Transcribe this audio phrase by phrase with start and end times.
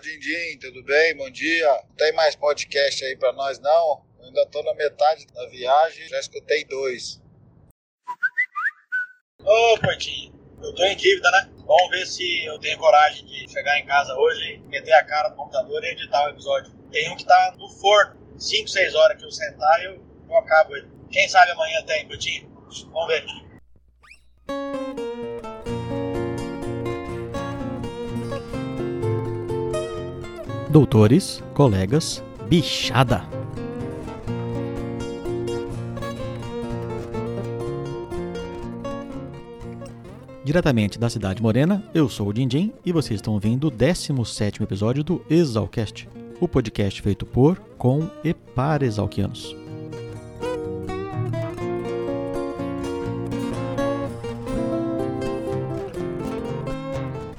[0.00, 1.14] Dindim, tudo bem?
[1.14, 1.68] Bom dia.
[1.88, 4.02] Não tem mais podcast aí pra nós, não?
[4.18, 7.20] Eu ainda tô na metade da viagem, já escutei dois.
[9.42, 10.32] Ô, Portinho,
[10.62, 11.50] eu tô em dívida, né?
[11.66, 15.36] Vamos ver se eu tenho coragem de chegar em casa hoje, meter a cara no
[15.36, 16.72] computador e editar o episódio.
[16.90, 20.76] Tem um que tá no forno, 5, 6 horas que eu sentar eu, eu acabo
[20.76, 20.88] ele.
[21.10, 22.48] Quem sabe amanhã tem, Portinho?
[22.90, 23.24] Vamos ver.
[30.70, 33.24] Doutores, colegas, bichada.
[40.44, 45.02] Diretamente da cidade morena, eu sou o Dindim e vocês estão ouvindo o 17º episódio
[45.02, 46.08] do Exalcast,
[46.40, 49.59] o podcast feito por, com e para exalquianos.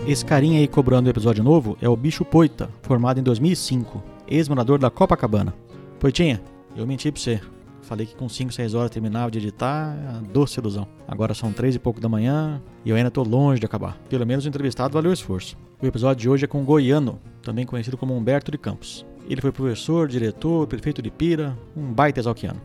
[0.08, 4.80] Esse carinha aí cobrando o episódio novo é o Bicho Poita, formado em 2005, ex-morador
[4.80, 5.54] da Copacabana.
[6.00, 6.42] Poitinha,
[6.76, 7.40] eu menti pra você.
[7.84, 10.88] Falei que com 5, 6 horas terminava de editar, é doce ilusão.
[11.08, 13.96] Agora são 3 e pouco da manhã e eu ainda tô longe de acabar.
[14.10, 15.56] Pelo menos o entrevistado valeu o esforço.
[15.80, 19.06] O episódio de hoje é com o Goiano, também conhecido como Humberto de Campos.
[19.30, 22.60] Ele foi professor, diretor, prefeito de Pira, um baita exalquiano.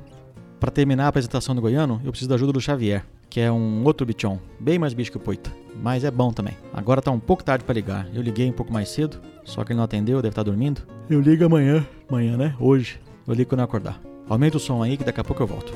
[0.58, 3.84] Para terminar a apresentação do Goiano, eu preciso da ajuda do Xavier, que é um
[3.84, 5.50] outro bichão, bem mais bicho que o Poita,
[5.82, 6.54] mas é bom também.
[6.72, 8.08] Agora tá um pouco tarde para ligar.
[8.14, 10.82] Eu liguei um pouco mais cedo, só que ele não atendeu, deve estar dormindo.
[11.08, 12.54] Eu ligo amanhã, amanhã, né?
[12.58, 13.00] Hoje.
[13.26, 14.00] Eu ligo quando eu acordar.
[14.28, 15.72] Aumenta o som aí que daqui a pouco eu volto.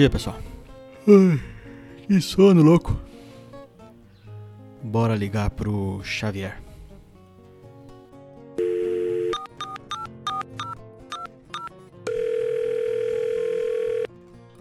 [0.00, 0.36] Dia, pessoal.
[1.06, 1.38] Ai,
[2.06, 2.98] que sono louco.
[4.82, 6.56] Bora ligar pro Xavier.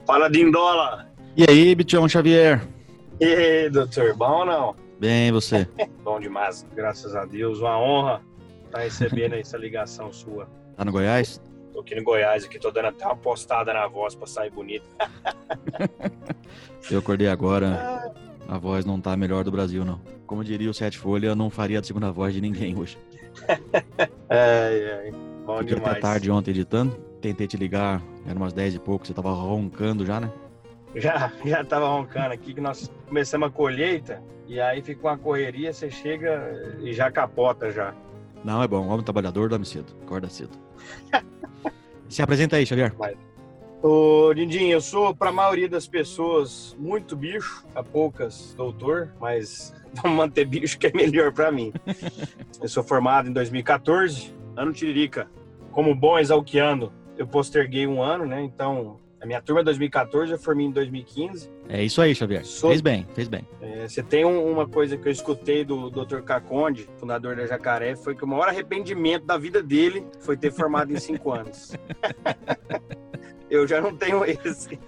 [0.06, 1.08] Fala, Dindola!
[1.38, 2.68] E aí, bichão Xavier?
[3.22, 4.76] E aí, doutor, bom ou não?
[5.00, 5.66] Bem, você?
[6.04, 7.60] Bom demais, graças a Deus.
[7.60, 8.22] Uma honra
[8.66, 10.50] estar recebendo essa ligação sua.
[10.76, 11.40] Tá no Goiás?
[11.74, 14.86] Tô aqui no Goiás, aqui tô dando até uma postada na voz pra sair bonito.
[16.90, 18.14] Eu acordei agora.
[18.48, 20.02] A voz não tá a melhor do Brasil, não.
[20.26, 22.98] Como diria o Sete Folha, eu não faria a segunda voz de ninguém hoje.
[24.30, 25.12] Ai, ai,
[25.46, 25.92] bom Fiquei demais.
[25.94, 26.92] até tarde ontem editando.
[27.22, 30.32] Tentei te ligar, era umas 10 e pouco, você tava roncando já, né?
[30.96, 35.72] Já, já tava roncando aqui que nós começamos a colheita e aí fica uma correria,
[35.74, 37.94] você chega e já capota já.
[38.44, 38.88] Não, é bom.
[38.88, 39.96] Homem trabalhador dorme cedo.
[40.04, 40.58] Acorda cedo.
[42.10, 42.94] Se apresenta aí, Xavier.
[43.82, 49.74] Ô, Dindim, eu sou, para a maioria das pessoas, muito bicho, a poucas doutor, mas
[50.02, 51.72] vamos manter bicho que é melhor para mim.
[52.62, 55.30] eu sou formado em 2014, ano Tiririca.
[55.72, 58.42] Como bom exalquiano, eu posterguei um ano, né?
[58.42, 61.50] Então, a minha turma é 2014, eu formei em 2015.
[61.68, 62.46] É isso aí, Xavier.
[62.46, 63.48] Sou- Fez bem, fez bem.
[63.62, 66.22] É, você tem um- uma coisa que eu escutei do Dr.
[66.22, 70.92] Caconde, fundador da Jacaré, foi que o maior arrependimento da vida dele foi ter formado
[70.94, 71.74] em cinco anos.
[73.50, 74.80] eu já não tenho esse.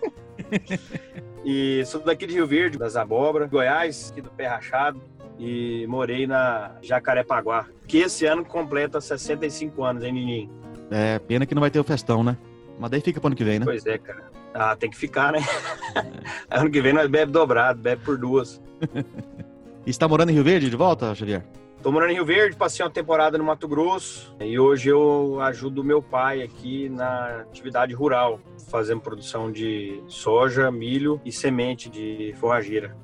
[1.44, 5.02] e sou daqui de Rio Verde, das Abóbora, Goiás, aqui do Pé Rachado,
[5.40, 10.50] e morei na Jacarepaguá, que esse ano completa 65 anos, hein, Nininho?
[10.90, 12.38] É, pena que não vai ter o festão, né?
[12.82, 13.66] Mas daí fica pro ano que vem, né?
[13.66, 14.24] Pois é, cara.
[14.56, 15.40] Ah, tem que ficar, né?
[16.50, 18.60] ano que vem nós bebe dobrado, bebe por duas.
[19.84, 21.44] E você tá morando em Rio Verde de volta, Xavier?
[21.82, 25.84] Tô morando em Rio Verde, passei uma temporada no Mato Grosso e hoje eu ajudo
[25.84, 32.96] meu pai aqui na atividade rural, fazendo produção de soja, milho e semente de forrageira.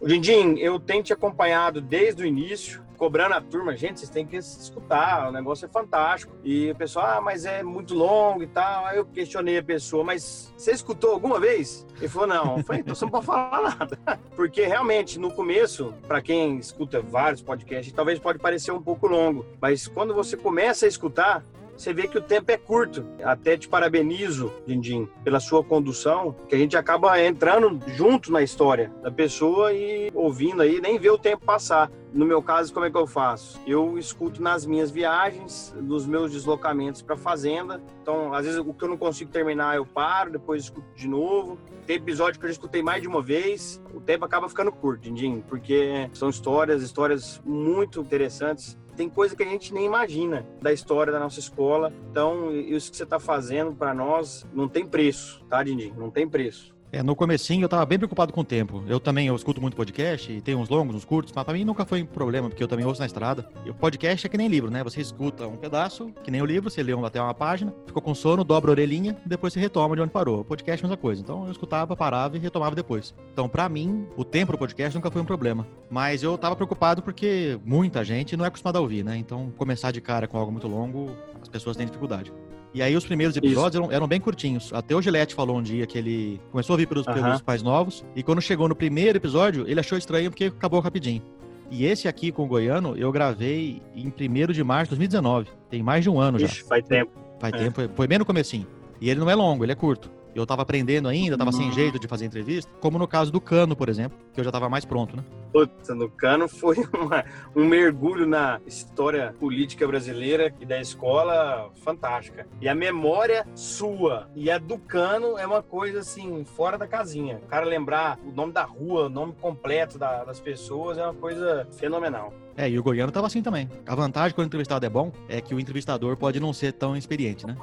[0.00, 4.36] Dindim, eu tenho te acompanhado desde o início, cobrando a turma, gente, vocês têm que
[4.36, 6.36] escutar, o negócio é fantástico.
[6.44, 8.84] E o pessoal, ah, mas é muito longo e tal.
[8.84, 11.86] Aí eu questionei a pessoa, mas você escutou alguma vez?
[11.96, 12.58] Ele falou, não.
[12.58, 13.98] Eu falei, então você não pode falar nada.
[14.36, 19.46] Porque realmente, no começo, para quem escuta vários podcasts, talvez pode parecer um pouco longo,
[19.58, 21.42] mas quando você começa a escutar,
[21.80, 23.06] você vê que o tempo é curto.
[23.24, 28.92] Até te parabenizo, Dindim, pela sua condução, que a gente acaba entrando junto na história
[29.02, 31.90] da pessoa e ouvindo aí, nem vê o tempo passar.
[32.12, 33.58] No meu caso, como é que eu faço?
[33.66, 37.80] Eu escuto nas minhas viagens, nos meus deslocamentos para fazenda.
[38.02, 41.56] Então, às vezes, o que eu não consigo terminar, eu paro, depois escuto de novo.
[41.86, 43.80] Tem episódio que eu já escutei mais de uma vez.
[43.94, 49.42] O tempo acaba ficando curto, Dindim, porque são histórias, histórias muito interessantes tem coisa que
[49.42, 51.92] a gente nem imagina da história da nossa escola.
[52.10, 55.92] Então, isso que você está fazendo para nós não tem preço, tá, Dindim?
[55.96, 56.74] Não tem preço.
[56.92, 58.82] É, no comecinho eu tava bem preocupado com o tempo.
[58.88, 61.64] Eu também eu escuto muito podcast, e tem uns longos, uns curtos, mas pra mim
[61.64, 63.48] nunca foi um problema, porque eu também ouço na estrada.
[63.64, 64.82] E o podcast é que nem livro, né?
[64.82, 68.12] Você escuta um pedaço, que nem o livro, você lê até uma página, ficou com
[68.12, 70.40] sono, dobra a orelhinha, depois você retoma de onde parou.
[70.40, 71.22] O podcast é a mesma coisa.
[71.22, 73.14] Então eu escutava, parava e retomava depois.
[73.32, 75.66] Então, pra mim, o tempo do podcast nunca foi um problema.
[75.88, 79.16] Mas eu tava preocupado porque muita gente não é acostumada a ouvir, né?
[79.16, 82.32] Então, começar de cara com algo muito longo, as pessoas têm dificuldade.
[82.72, 84.72] E aí os primeiros episódios eram, eram, bem curtinhos.
[84.72, 88.04] Até o Gillette falou um dia que ele começou a ouvir pelos, pelos pais novos.
[88.14, 91.22] E quando chegou no primeiro episódio, ele achou estranho porque acabou rapidinho.
[91.70, 95.48] E esse aqui com o Goiano, eu gravei em 1 de março de 2019.
[95.68, 96.66] Tem mais de um ano Ixi, já.
[96.66, 97.12] faz tempo.
[97.40, 97.58] Faz é.
[97.58, 98.66] tempo, foi, foi bem no comecinho.
[99.00, 101.98] E ele não é longo, ele é curto eu tava aprendendo ainda, tava sem jeito
[101.98, 104.84] de fazer entrevista, como no caso do Cano, por exemplo, que eu já tava mais
[104.84, 105.24] pronto, né?
[105.52, 107.24] Puta, no Cano foi uma,
[107.54, 112.46] um mergulho na história política brasileira e da escola fantástica.
[112.60, 117.40] E a memória sua e a do Cano é uma coisa assim, fora da casinha.
[117.44, 121.14] O cara lembrar o nome da rua, o nome completo da, das pessoas é uma
[121.14, 122.32] coisa fenomenal.
[122.56, 123.68] É, e o Goiano tava assim também.
[123.86, 126.96] A vantagem quando o entrevistado é bom é que o entrevistador pode não ser tão
[126.96, 127.56] experiente, né?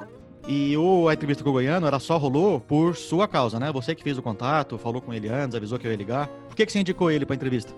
[0.50, 3.70] E o, a entrevista com o Goiano, ela só rolou por sua causa, né?
[3.70, 6.26] Você que fez o contato, falou com ele antes, avisou que eu ia ligar.
[6.48, 7.70] Por que, que você indicou ele para entrevista?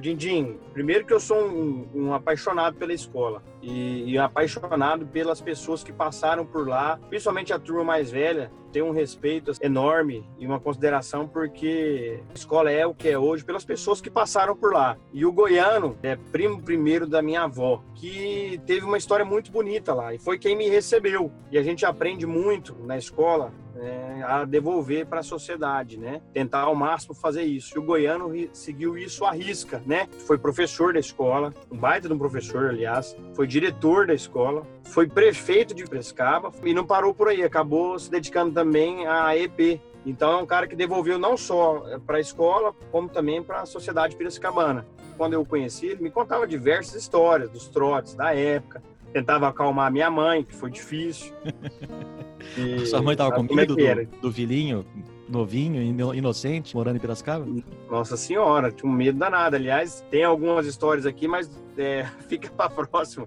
[0.00, 5.82] Dindim, primeiro que eu sou um, um apaixonado pela escola e, e, apaixonado pelas pessoas
[5.82, 10.58] que passaram por lá, principalmente a turma mais velha, tenho um respeito enorme e uma
[10.58, 14.96] consideração porque a escola é o que é hoje pelas pessoas que passaram por lá.
[15.12, 19.94] E o Goiano é primo primeiro da minha avó, que teve uma história muito bonita
[19.94, 21.30] lá e foi quem me recebeu.
[21.50, 26.22] E a gente aprende muito na escola é, a devolver para a sociedade, né?
[26.32, 27.76] Tentar ao máximo fazer isso.
[27.76, 30.08] E o Goiano seguiu isso à risca, né?
[30.26, 35.08] Foi professor da escola, um baita de um professor, aliás, foi diretor da escola, foi
[35.08, 40.32] prefeito de Prescaba e não parou por aí, acabou se dedicando também à EP, então
[40.32, 44.16] é um cara que devolveu não só para a escola, como também para a sociedade
[44.16, 44.86] piracicabana.
[45.16, 48.82] Quando eu o conheci, ele me contava diversas histórias dos trotes da época,
[49.12, 51.32] tentava acalmar minha mãe, que foi difícil.
[52.58, 54.84] E, Sua mãe tava com é medo é do, do filhinho
[55.32, 55.82] novinho,
[56.14, 57.46] inocente, morando em Piracicaba?
[57.90, 59.56] Nossa senhora, tinha um medo danado.
[59.56, 63.26] Aliás, tem algumas histórias aqui, mas é, fica para próximo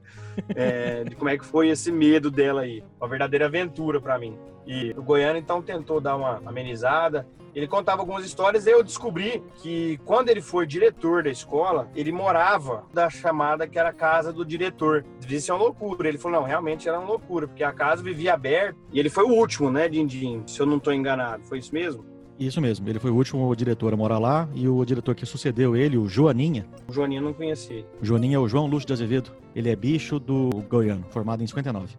[0.56, 2.84] é, de como é que foi esse medo dela aí.
[3.00, 4.38] Uma verdadeira aventura para mim.
[4.68, 7.28] E o Goiano então tentou dar uma amenizada.
[7.56, 12.12] Ele contava algumas histórias e eu descobri que quando ele foi diretor da escola, ele
[12.12, 15.06] morava da chamada que era a casa do diretor.
[15.22, 16.10] Devia ser uma loucura.
[16.10, 19.24] Ele falou: não, realmente era uma loucura, porque a casa vivia aberta e ele foi
[19.24, 20.44] o último, né, Dindim?
[20.46, 21.44] Se eu não estou enganado.
[21.46, 22.04] Foi isso mesmo?
[22.38, 25.74] Isso mesmo, ele foi o último diretor a morar lá e o diretor que sucedeu
[25.74, 26.68] ele, o Joaninha.
[26.86, 27.86] O Joaninha não conheci.
[28.02, 29.32] O Joaninha é o João Lúcio de Azevedo.
[29.56, 31.96] Ele é bicho do Goiano, formado em 59.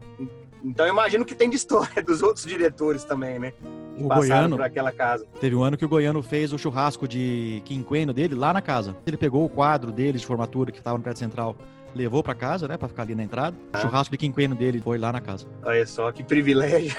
[0.66, 3.52] Então eu imagino que tem de história dos outros diretores também, né?
[3.96, 5.24] Que o Goiano, por aquela casa.
[5.40, 8.96] Teve um ano que o Goiano fez o churrasco de quinquênio dele lá na casa.
[9.06, 11.56] Ele pegou o quadro dele de formatura que estava no prédio central
[11.94, 13.56] levou para casa, né, para ficar ali na entrada.
[13.56, 13.80] O ah.
[13.80, 15.46] churrasco de quinquênio dele foi lá na casa.
[15.64, 16.94] Olha só que privilégio.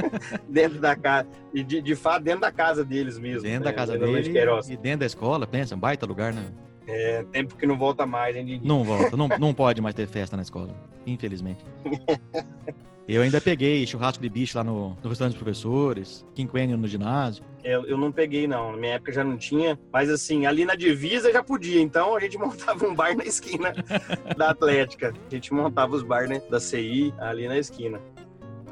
[0.46, 3.42] dentro da casa e de, de fato dentro da casa deles mesmo.
[3.42, 3.64] Dentro né?
[3.64, 4.30] da casa dele
[4.68, 6.44] e dentro da escola, pensa, um baita lugar, né?
[6.86, 8.66] É, tempo que não volta mais, hein, Didi?
[8.66, 10.74] Não volta, não, não pode mais ter festa na escola,
[11.06, 11.64] infelizmente.
[13.08, 17.44] Eu ainda peguei churrasco de bicho lá no, no restaurante dos professores, quinquênio no ginásio.
[17.64, 18.72] Eu, eu não peguei, não.
[18.72, 19.78] Na minha época já não tinha.
[19.92, 21.80] Mas assim, ali na divisa já podia.
[21.80, 23.74] Então a gente montava um bar na esquina
[24.36, 25.12] da Atlética.
[25.26, 28.00] A gente montava os bar né, da CI ali na esquina.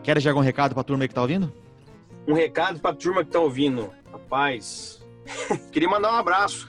[0.02, 1.52] Queres já algum recado pra turma que tá ouvindo?
[2.26, 3.90] Um recado pra turma que tá ouvindo.
[4.12, 5.04] Rapaz,
[5.72, 6.68] queria mandar um abraço.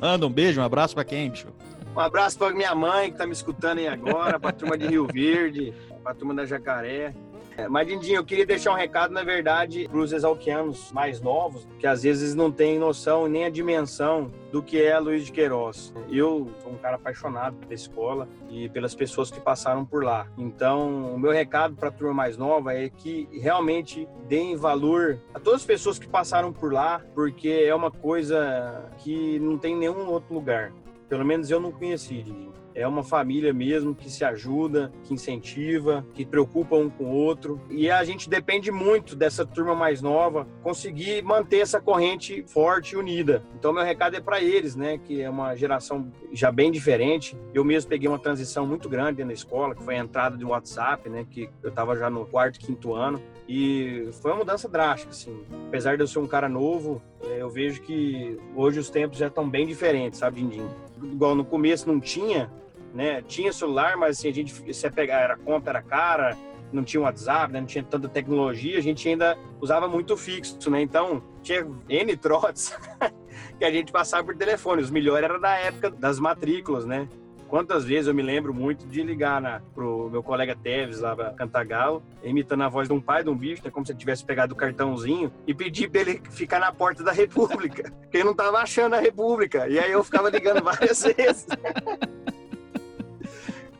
[0.00, 1.48] Manda um beijo, um abraço pra quem, bicho?
[1.94, 5.06] Um abraço pra minha mãe que tá me escutando aí agora, pra turma de Rio
[5.06, 7.14] Verde, pra turma da Jacaré.
[7.56, 11.66] É, mas, Dindinho, eu queria deixar um recado, na verdade, para os exalquianos mais novos,
[11.78, 15.92] que às vezes não têm noção nem a dimensão do que é Luiz de Queiroz.
[16.10, 20.26] Eu sou um cara apaixonado pela escola e pelas pessoas que passaram por lá.
[20.38, 25.38] Então, o meu recado para a turma mais nova é que realmente deem valor a
[25.38, 30.08] todas as pessoas que passaram por lá, porque é uma coisa que não tem nenhum
[30.08, 30.72] outro lugar.
[31.08, 32.61] Pelo menos eu não conheci, Dindinho.
[32.74, 37.60] É uma família mesmo que se ajuda, que incentiva, que preocupa um com o outro.
[37.70, 42.96] E a gente depende muito dessa turma mais nova conseguir manter essa corrente forte e
[42.96, 43.42] unida.
[43.58, 44.98] Então, meu recado é para eles, né?
[44.98, 47.36] Que é uma geração já bem diferente.
[47.52, 51.08] Eu mesmo peguei uma transição muito grande na escola, que foi a entrada do WhatsApp,
[51.08, 51.26] né?
[51.28, 53.20] Que eu estava já no quarto, quinto ano.
[53.48, 55.44] E foi uma mudança drástica, assim.
[55.68, 59.26] Apesar de eu ser um cara novo, é, eu vejo que hoje os tempos já
[59.26, 60.68] estão bem diferentes, sabe, Dindim?
[61.02, 62.50] Igual no começo não tinha,
[62.94, 63.22] né?
[63.22, 66.36] Tinha celular, mas assim, a gente se pegar era conta era cara,
[66.72, 67.60] não tinha WhatsApp, né?
[67.60, 70.80] não tinha tanta tecnologia, a gente ainda usava muito fixo, né?
[70.80, 72.74] Então, tinha N trotes
[73.58, 74.82] que a gente passava por telefone.
[74.82, 77.08] Os melhores era da época das matrículas, né?
[77.52, 81.34] Quantas vezes eu me lembro muito de ligar na, pro meu colega Teves lá pra
[81.34, 84.24] Cantagalo, imitando a voz de um pai de um bicho, né, como se ele tivesse
[84.24, 88.34] pegado o cartãozinho, e pedir pra ele ficar na porta da República, porque ele não
[88.34, 89.68] tava achando a República.
[89.68, 91.46] E aí eu ficava ligando várias vezes.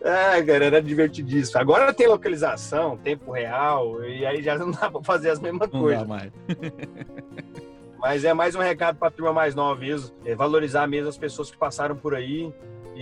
[0.03, 1.59] É, cara, era divertidíssimo.
[1.59, 5.81] Agora tem localização, tempo real, e aí já não dá pra fazer as mesmas Não
[5.81, 6.03] coisas.
[6.03, 6.31] dá mais.
[7.99, 10.15] Mas é mais um recado pra turma mais nova mesmo.
[10.27, 12.53] É valorizar mesmo as pessoas que passaram por aí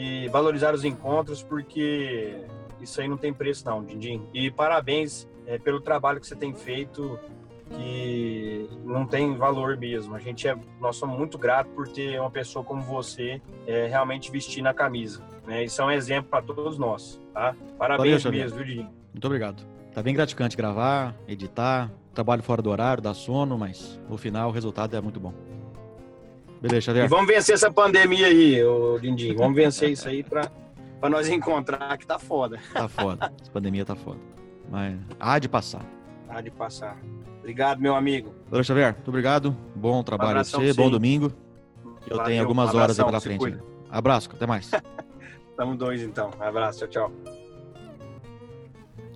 [0.00, 2.42] e valorizar os encontros, porque
[2.80, 4.26] isso aí não tem preço não, Dindim.
[4.33, 7.19] E parabéns é, pelo trabalho que você tem feito,
[7.69, 10.14] que não tem valor mesmo.
[10.14, 14.30] A gente é, nós somos muito gratos por ter uma pessoa como você é, realmente
[14.30, 15.23] vestindo a camisa.
[15.47, 15.64] Né?
[15.64, 17.54] Isso é um exemplo para todos nós, tá?
[17.76, 18.45] Parabéns Xavier.
[18.45, 18.88] mesmo, viu, Dindim?
[19.12, 19.62] Muito obrigado.
[19.92, 24.52] Tá bem gratificante gravar, editar, trabalho fora do horário, dá sono, mas no final o
[24.52, 25.35] resultado é muito bom.
[26.61, 27.09] Beleza, E Xavier.
[27.09, 29.35] vamos vencer essa pandemia aí, ô Dindim.
[29.35, 30.50] Vamos vencer isso aí para
[31.09, 32.59] nós encontrar que tá foda.
[32.73, 33.33] Tá foda.
[33.40, 34.19] Essa pandemia tá foda.
[34.71, 35.85] Mas há de passar.
[36.29, 36.99] Tá de passar.
[37.38, 38.35] Obrigado, meu amigo.
[38.50, 38.93] Valeu, Xavier.
[38.95, 39.57] Muito obrigado.
[39.75, 41.33] Bom trabalho a abração você, pra bom domingo.
[42.07, 43.38] Eu Valeu, tenho algumas horas aí abração, pela frente.
[43.38, 43.57] cuida.
[43.57, 43.71] ainda.
[43.90, 44.71] Abraço, até mais.
[45.57, 46.31] Tamo dois então.
[46.38, 47.12] Abraço, tchau, tchau.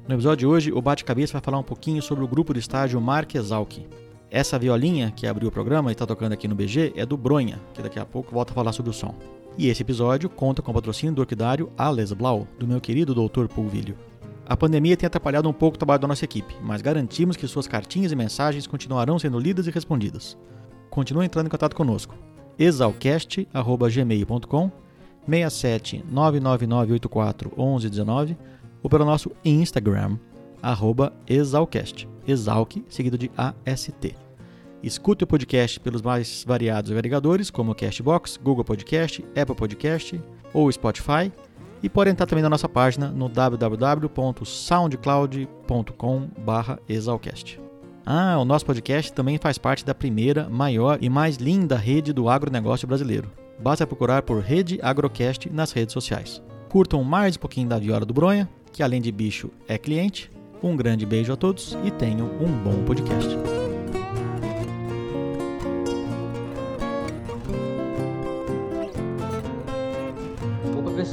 [0.08, 3.00] No episódio de hoje, o Bate-Cabeça vai falar um pouquinho sobre o grupo de estágio
[3.00, 3.86] Marquesalque.
[4.34, 7.60] Essa violinha que abriu o programa e está tocando aqui no BG é do Bronha,
[7.72, 9.14] que daqui a pouco volta a falar sobre o som.
[9.56, 13.46] E esse episódio conta com o patrocínio do orquidário Ales Blau, do meu querido Dr.
[13.46, 13.96] Pulvilho.
[14.44, 17.68] A pandemia tem atrapalhado um pouco o trabalho da nossa equipe, mas garantimos que suas
[17.68, 20.36] cartinhas e mensagens continuarão sendo lidas e respondidas.
[20.90, 22.16] Continue entrando em contato conosco.
[22.58, 24.72] exalcast.gmail.com
[25.28, 28.36] 67 99984 1119
[28.82, 30.18] ou pelo nosso Instagram,
[30.60, 34.23] arroba exalcast, exalc, seguido de AST.
[34.84, 40.20] Escute o podcast pelos mais variados agregadores, como Castbox, Google Podcast, Apple Podcast
[40.52, 41.32] ou Spotify,
[41.82, 46.28] e pode entrar também na nossa página no www.soundcloud.com
[46.86, 47.58] exalcast.
[48.04, 52.28] Ah, o nosso podcast também faz parte da primeira, maior e mais linda rede do
[52.28, 53.30] agronegócio brasileiro.
[53.58, 56.42] Basta procurar por Rede Agrocast nas redes sociais.
[56.68, 60.30] Curtam mais um pouquinho da viola do Bronha, que além de bicho é cliente.
[60.62, 63.63] Um grande beijo a todos e tenham um bom podcast.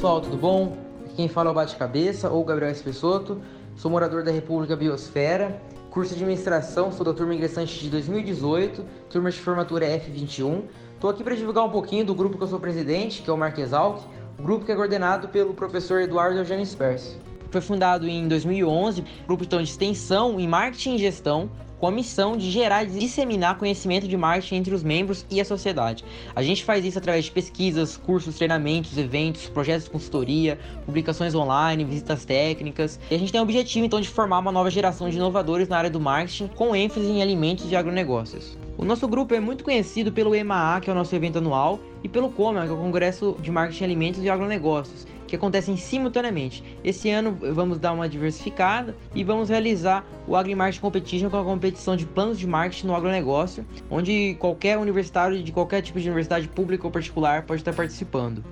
[0.02, 0.76] Pessoal, tudo bom?
[1.14, 3.40] Quem fala é o Bate Cabeça ou Gabriel Espessoto.
[3.76, 9.30] Sou morador da República Biosfera, curso de administração, sou da turma ingressante de 2018, turma
[9.30, 10.64] de formatura F21.
[10.94, 13.36] Estou aqui para divulgar um pouquinho do grupo que eu sou presidente, que é o
[13.36, 14.02] Marquesalc,
[14.40, 17.16] o grupo que é coordenado pelo professor Eduardo Eugênio Spers.
[17.52, 21.48] Foi fundado em 2011, grupo então, de extensão em marketing e gestão,
[21.82, 25.44] com a missão de gerar e disseminar conhecimento de marketing entre os membros e a
[25.44, 26.04] sociedade.
[26.32, 31.84] A gente faz isso através de pesquisas, cursos, treinamentos, eventos, projetos de consultoria, publicações online,
[31.84, 33.00] visitas técnicas.
[33.10, 35.76] E a gente tem o objetivo então de formar uma nova geração de inovadores na
[35.76, 38.56] área do marketing com ênfase em alimentos e agronegócios.
[38.78, 42.08] O nosso grupo é muito conhecido pelo EMAA, que é o nosso evento anual, e
[42.08, 46.62] pelo COMA, que é o Congresso de Marketing, Alimentos e Agronegócios, que acontecem simultaneamente.
[46.84, 51.44] Esse ano vamos dar uma diversificada e vamos realizar o AgriMarketing Competition, que é uma
[51.46, 56.48] competição de planos de marketing no agronegócio, onde qualquer universitário de qualquer tipo de universidade
[56.48, 58.44] pública ou particular pode estar participando.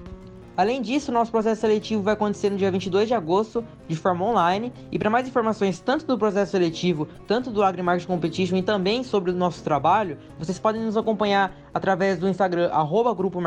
[0.57, 4.73] Além disso, nosso processo seletivo vai acontecer no dia 22 de agosto, de forma online.
[4.93, 9.31] E para mais informações tanto do processo seletivo, tanto do AgriMarket Competition e também sobre
[9.31, 13.41] o nosso trabalho, vocês podem nos acompanhar através do Instagram, arroba Grupo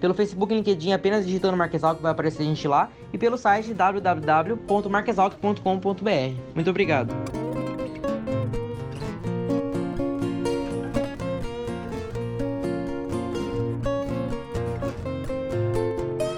[0.00, 3.74] pelo Facebook e LinkedIn, apenas digitando Marquesalc vai aparecer a gente lá, e pelo site
[3.74, 6.40] www.marquesalc.com.br.
[6.54, 7.43] Muito obrigado!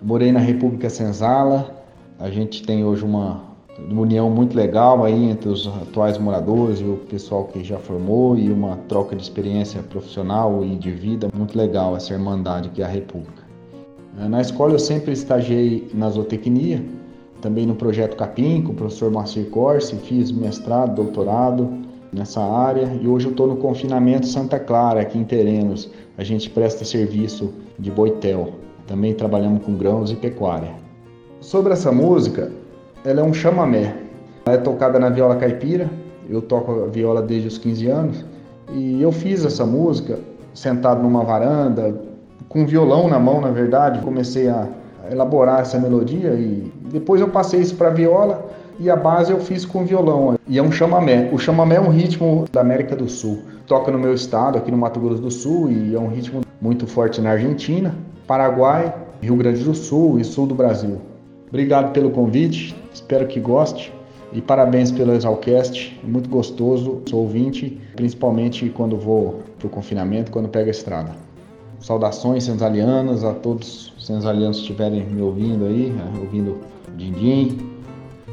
[0.00, 1.84] Morei na República Senzala,
[2.16, 3.42] a gente tem hoje uma,
[3.76, 8.38] uma união muito legal aí entre os atuais moradores e o pessoal que já formou
[8.38, 12.84] e uma troca de experiência profissional e de vida muito legal essa irmandade que é
[12.84, 13.45] a República.
[14.16, 16.82] Na escola eu sempre estagiei na zootecnia,
[17.42, 21.68] também no projeto Capim, com o professor Marcir Corsi, fiz mestrado, doutorado
[22.10, 25.90] nessa área e hoje eu estou no confinamento Santa Clara, aqui em Terenos.
[26.16, 28.54] A gente presta serviço de boitel,
[28.86, 30.70] também trabalhamos com grãos e pecuária.
[31.42, 32.50] Sobre essa música,
[33.04, 33.94] ela é um chamamé.
[34.46, 35.90] Ela é tocada na viola caipira,
[36.28, 38.24] eu toco a viola desde os 15 anos
[38.72, 40.18] e eu fiz essa música
[40.54, 42.00] sentado numa varanda,
[42.48, 44.68] com violão na mão, na verdade, comecei a
[45.10, 49.64] elaborar essa melodia e depois eu passei isso para viola e a base eu fiz
[49.64, 50.38] com violão.
[50.46, 51.30] E é um chamamé.
[51.32, 53.42] O chamamé é um ritmo da América do Sul.
[53.66, 56.86] Toca no meu estado, aqui no Mato Grosso do Sul, e é um ritmo muito
[56.86, 57.94] forte na Argentina,
[58.26, 60.98] Paraguai, Rio Grande do Sul e sul do Brasil.
[61.48, 63.92] Obrigado pelo convite, espero que goste.
[64.32, 70.48] E parabéns pelo Exalcast, muito gostoso, sou ouvinte, principalmente quando vou para o confinamento, quando
[70.48, 71.25] pego a estrada.
[71.80, 76.60] Saudações senzalianas a todos os senzalianos que estiverem me ouvindo aí, né, ouvindo
[76.96, 77.58] Dindim.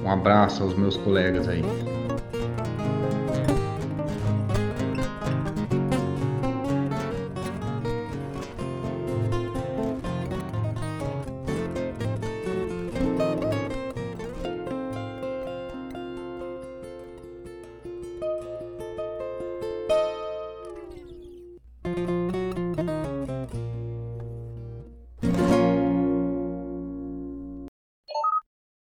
[0.04, 1.64] Um abraço aos meus colegas aí.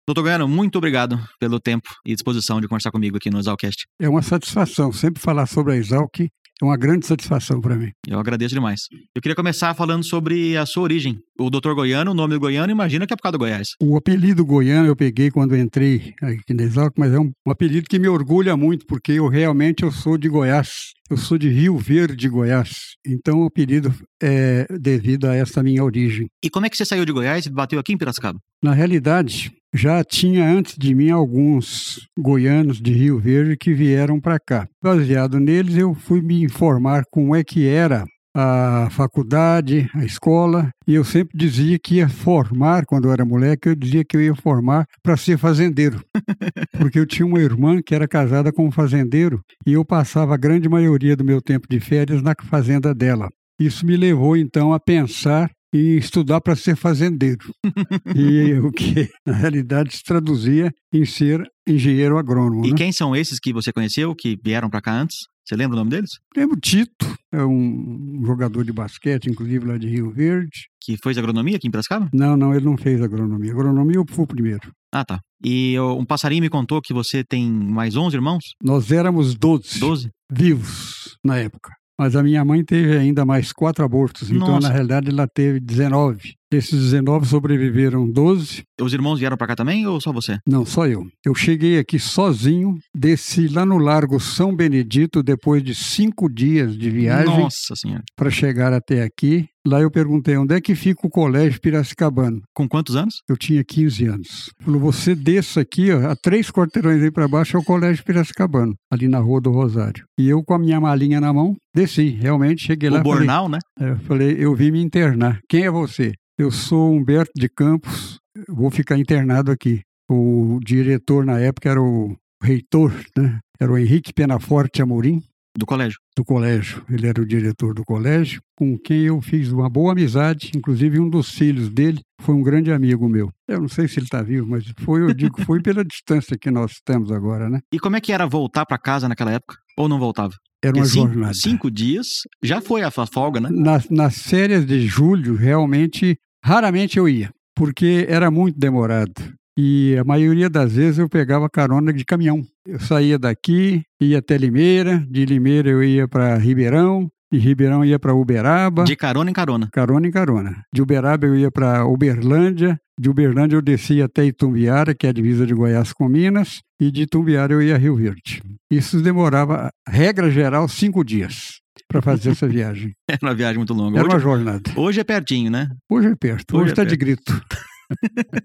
[0.08, 3.86] Doutor Goiano, muito obrigado pelo tempo e disposição de conversar comigo aqui no Exalcast.
[4.00, 4.93] É uma satisfação.
[4.93, 7.91] Sempre falar sobre a Exalc é uma grande satisfação para mim.
[8.08, 8.88] Eu agradeço demais.
[9.13, 11.20] Eu queria começar falando sobre a sua origem.
[11.38, 13.72] O doutor Goiano, o nome do Goiano, imagina que é por causa do Goiás.
[13.82, 17.89] O apelido Goiano eu peguei quando entrei aqui na Exalc, mas é um, um apelido
[17.89, 20.93] que me orgulha muito, porque eu realmente eu sou de Goiás.
[21.10, 22.96] Eu sou de Rio Verde, Goiás.
[23.06, 23.93] Então o apelido
[24.24, 26.28] é devido a essa minha origem.
[26.41, 28.39] E como é que você saiu de Goiás e bateu aqui em Piracicaba?
[28.63, 34.40] Na realidade, já tinha antes de mim alguns goianos de Rio Verde que vieram para
[34.40, 34.68] cá.
[34.84, 38.04] Baseado neles, eu fui me informar como é que era
[38.36, 43.70] a faculdade, a escola, e eu sempre dizia que ia formar, quando eu era moleque,
[43.70, 46.04] eu dizia que eu ia formar para ser fazendeiro.
[46.78, 50.38] Porque eu tinha uma irmã que era casada com um fazendeiro e eu passava a
[50.38, 53.30] grande maioria do meu tempo de férias na fazenda dela.
[53.60, 57.51] Isso me levou então a pensar e estudar para ser fazendeiro.
[58.15, 62.65] e o que na realidade se traduzia em ser engenheiro agrônomo.
[62.65, 62.77] E né?
[62.77, 65.17] quem são esses que você conheceu, que vieram para cá antes?
[65.45, 66.10] Você lembra o nome deles?
[66.36, 70.67] Lembro Tito, é um jogador de basquete, inclusive lá de Rio Verde.
[70.82, 72.10] Que fez agronomia aqui em Piracicaba?
[72.13, 73.51] Não, não, ele não fez agronomia.
[73.51, 74.71] Agronomia eu fui o primeiro.
[74.93, 75.19] Ah, tá.
[75.43, 78.43] E um passarinho me contou que você tem mais 11 irmãos?
[78.62, 80.10] Nós éramos 12, 12?
[80.32, 81.77] vivos na época.
[81.98, 84.68] Mas a minha mãe teve ainda mais quatro abortos, então Nossa.
[84.68, 86.37] na realidade ela teve 19.
[86.50, 88.64] Desses 19 sobreviveram 12.
[88.82, 90.38] Os irmãos vieram para cá também ou só você?
[90.48, 91.06] Não, só eu.
[91.26, 96.90] Eu cheguei aqui sozinho, desci lá no Largo São Benedito depois de cinco dias de
[96.90, 98.04] viagem Nossa senhora.
[98.16, 99.46] para chegar até aqui.
[99.68, 102.40] Lá eu perguntei onde é que fica o colégio Piracicabano.
[102.56, 103.16] Com quantos anos?
[103.30, 104.50] Eu tinha 15 anos.
[104.62, 108.74] Falou, você desça aqui, ó, a três quarteirões aí para baixo é o colégio Piracicabano,
[108.90, 110.06] ali na Rua do Rosário.
[110.18, 112.08] E eu com a minha malinha na mão, desci.
[112.12, 113.02] Realmente cheguei lá.
[113.02, 113.60] o falei- Bornal, né?
[113.78, 115.40] é, Eu falei, eu vim me internar.
[115.50, 116.14] Quem é você?
[116.39, 119.82] Eu sou Humberto de Campos, vou ficar internado aqui.
[120.08, 123.39] O diretor na época era o reitor, né?
[123.60, 125.23] Era o Henrique Penaforte Amorim.
[125.58, 125.97] Do colégio.
[126.15, 126.86] do colégio.
[126.88, 130.52] Ele era o diretor do colégio, com quem eu fiz uma boa amizade.
[130.56, 133.32] Inclusive, um dos filhos dele foi um grande amigo meu.
[133.47, 136.52] Eu não sei se ele está vivo, mas foi, eu digo, foi pela distância que
[136.52, 137.62] nós estamos agora, né?
[137.73, 139.58] E como é que era voltar para casa naquela época?
[139.76, 140.36] Ou não voltava?
[140.63, 141.34] Era uma cinco, jornada.
[141.34, 142.08] cinco dias
[142.43, 143.50] já foi a folga, né?
[143.52, 149.12] Nas, nas férias de julho, realmente, raramente eu ia, porque era muito demorado.
[149.60, 152.42] E a maioria das vezes eu pegava carona de caminhão.
[152.66, 158.00] Eu saía daqui, ia até Limeira, de Limeira eu ia para Ribeirão, de Ribeirão ia
[158.00, 158.86] para Uberaba.
[158.86, 159.68] De carona em carona.
[159.74, 160.64] Carona em carona.
[160.74, 165.14] De Uberaba eu ia para Uberlândia, de Uberlândia eu descia até Itumbiara, que é a
[165.14, 168.42] divisa de Goiás com Minas, e de Itumbiara eu ia a Rio Verde.
[168.72, 172.93] Isso demorava, regra geral, cinco dias para fazer essa viagem.
[173.10, 173.97] Era uma viagem muito longa.
[174.00, 174.71] Era uma Hoje, jornada.
[174.76, 175.69] hoje é pertinho, né?
[175.89, 177.41] Hoje é perto, Hoje hoje é está de grito.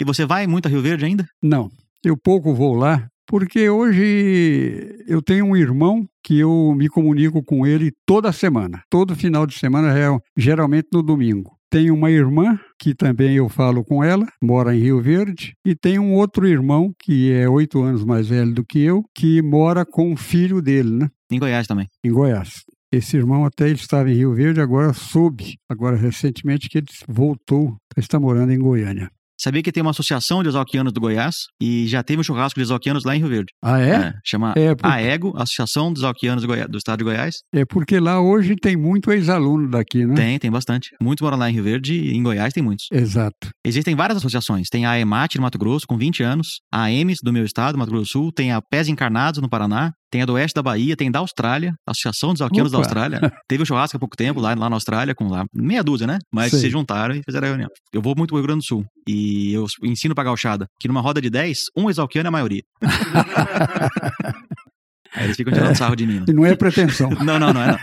[0.00, 1.26] E você vai muito a Rio Verde ainda?
[1.42, 1.68] Não,
[2.04, 7.66] eu pouco vou lá, porque hoje eu tenho um irmão que eu me comunico com
[7.66, 11.50] ele toda semana, todo final de semana, real- geralmente no domingo.
[11.70, 16.02] Tenho uma irmã que também eu falo com ela, mora em Rio Verde, e tenho
[16.02, 20.12] um outro irmão que é oito anos mais velho do que eu, que mora com
[20.12, 21.86] o filho dele, né, Em Goiás também.
[22.04, 22.62] em Goiás.
[22.92, 27.76] Esse irmão até ele estava em Rio Verde, agora soube, agora recentemente que ele voltou,
[27.96, 29.10] está morando em Goiânia.
[29.36, 32.62] Sabia que tem uma associação de exalquianos do Goiás e já teve um churrasco de
[32.64, 33.52] exalquianos lá em Rio Verde.
[33.60, 34.12] Ah, é?
[34.24, 37.34] chama É, por- AEGO, Associação dos Exalquianos do, Goi- do Estado de Goiás.
[37.52, 40.14] É porque lá hoje tem muito ex-aluno daqui, né?
[40.14, 40.90] Tem, tem bastante.
[41.02, 42.86] Muitos moram lá em Rio Verde e em Goiás tem muitos.
[42.92, 43.48] Exato.
[43.66, 44.68] Existem várias associações.
[44.70, 46.60] Tem a EMAT no Mato Grosso, com 20 anos.
[46.72, 48.32] A AEMS do meu estado, Mato Grosso do Sul.
[48.32, 49.92] Tem a Pés Encarnados no Paraná.
[50.14, 50.96] Tem a do Oeste da Bahia.
[50.96, 52.78] Tem da Austrália, Associação dos Alquianos da.
[52.78, 53.18] Austrália.
[53.48, 56.20] Teve um churrasco há pouco tempo lá, lá na Austrália, com lá meia dúzia, né?
[56.32, 56.60] Mas Sei.
[56.60, 57.68] se juntaram e fizeram a reunião.
[57.92, 58.84] Eu vou muito pro Rio Grande do Sul.
[59.08, 62.62] E eu ensino pra gauchada que numa roda de 10, um exalquiano é a maioria.
[65.14, 66.14] Aí eles ficam tirando sarro de mim.
[66.20, 66.24] né?
[66.28, 67.10] E não é pretensão.
[67.24, 67.78] Não, não, não é não.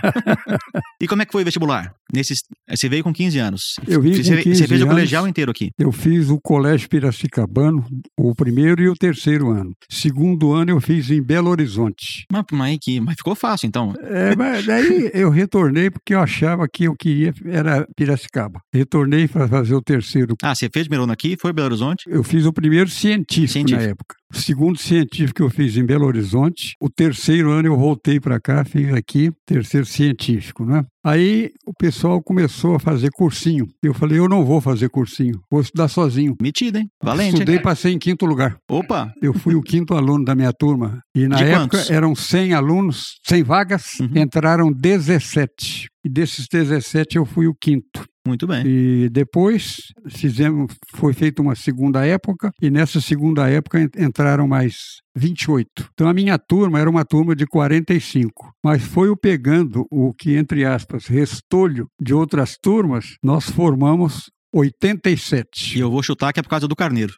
[1.02, 1.94] E como é que foi o vestibular?
[2.14, 3.76] Nesses, você veio com 15 anos.
[3.88, 4.94] Eu vim você, com 15 você fez o anos.
[4.96, 5.70] colegial inteiro aqui.
[5.80, 7.86] Eu fiz o Colégio Piracicabano,
[8.20, 9.72] o primeiro e o terceiro ano.
[9.90, 12.26] Segundo ano eu fiz em Belo Horizonte.
[12.32, 13.94] Mas, mas, que, mas ficou fácil, então.
[14.04, 18.60] É, mas daí eu retornei porque eu achava que eu queria era Piracicaba.
[18.74, 20.36] Retornei para fazer o terceiro.
[20.44, 22.04] Ah, você fez primeiro ano aqui, foi Belo Horizonte.
[22.08, 23.82] Eu fiz o primeiro científico, Científico.
[23.84, 24.16] na época.
[24.34, 26.76] O segundo científico eu fiz em Belo Horizonte.
[26.80, 30.86] O terceiro ano eu voltei para cá, fiz aqui, terceiro científico, né?
[31.04, 33.68] Aí o pessoal começou a fazer cursinho.
[33.84, 36.36] Eu falei, eu não vou fazer cursinho, vou estudar sozinho.
[36.42, 36.88] Metido, hein?
[37.04, 37.34] Valente.
[37.34, 37.62] Estudei, hein?
[37.62, 38.56] passei em quinto lugar.
[38.70, 39.12] Opa!
[39.22, 41.02] Eu fui o quinto aluno da minha turma.
[41.16, 41.90] E na De época quantos?
[41.90, 44.10] eram 100 alunos, 100 vagas, Uhum.
[44.16, 45.88] entraram 17.
[46.06, 48.06] E desses 17 eu fui o quinto.
[48.28, 48.64] Muito bem.
[48.66, 49.78] E depois
[50.10, 55.90] fizemos, foi feita uma segunda época, e nessa segunda época en- entraram mais 28.
[55.94, 60.36] Então a minha turma era uma turma de 45, mas foi o pegando o que,
[60.36, 65.78] entre aspas, restolho de outras turmas, nós formamos 87.
[65.78, 67.16] E eu vou chutar que é por causa do carneiro.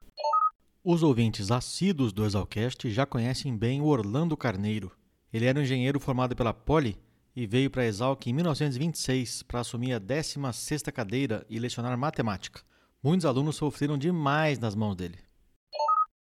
[0.84, 4.92] Os ouvintes assíduos do Exalcast já conhecem bem o Orlando Carneiro.
[5.34, 6.96] Ele era um engenheiro formado pela Poli
[7.36, 12.62] e veio para a Exalc em 1926 para assumir a 16ª cadeira e lecionar matemática.
[13.04, 15.18] Muitos alunos sofreram demais nas mãos dele.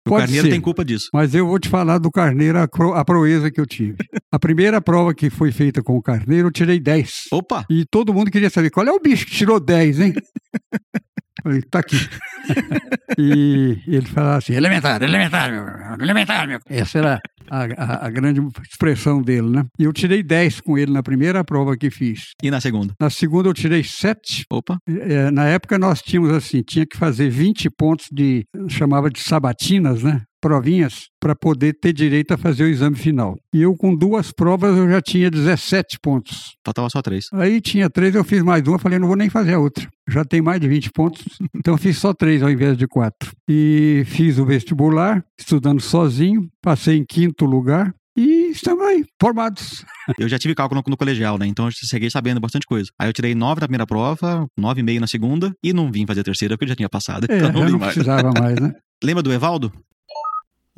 [0.06, 0.52] O Pode carneiro ser.
[0.52, 1.08] tem culpa disso.
[1.12, 3.96] Mas eu vou te falar do carneiro, a, proeza que eu tive.
[4.30, 7.28] A primeira prova que foi feita com o carneiro, eu tirei 10.
[7.32, 7.64] Opa!
[7.70, 10.12] E todo mundo queria saber qual é o bicho que tirou 10, hein?
[11.42, 11.96] Falei, tá aqui.
[13.16, 16.58] e ele falava assim: elementar, elementar, meu, elementar, meu.
[16.68, 19.64] Essa era a, a- a grande expressão dele, né?
[19.78, 22.30] E eu tirei 10 com ele na primeira prova que fiz.
[22.42, 22.94] E na segunda?
[23.00, 24.44] Na segunda eu tirei 7.
[24.50, 24.78] Opa!
[24.88, 30.02] É, na época nós tínhamos assim, tinha que fazer 20 pontos de, chamava de sabatinas,
[30.02, 30.22] né?
[30.40, 33.36] Provinhas, para poder ter direito a fazer o exame final.
[33.52, 36.56] E eu com duas provas eu já tinha 17 pontos.
[36.64, 37.26] Faltava só três.
[37.32, 39.88] Aí tinha três, eu fiz mais uma, falei, não vou nem fazer a outra.
[40.08, 43.32] Já tem mais de 20 pontos, então eu fiz só três ao invés de quatro.
[43.48, 49.84] E fiz o vestibular, estudando sozinho, passei em quinto lugar e estamos aí, formados.
[50.18, 51.46] Eu já tive cálculo no, no colegial, né?
[51.46, 52.88] Então eu cheguei sabendo bastante coisa.
[52.98, 56.06] Aí eu tirei nove na primeira prova, nove e meio na segunda, e não vim
[56.06, 57.26] fazer a terceira porque eu já tinha passado.
[57.28, 57.92] É, então não já vim não mais.
[57.92, 58.72] precisava mais, né?
[59.02, 59.72] Lembra do Evaldo?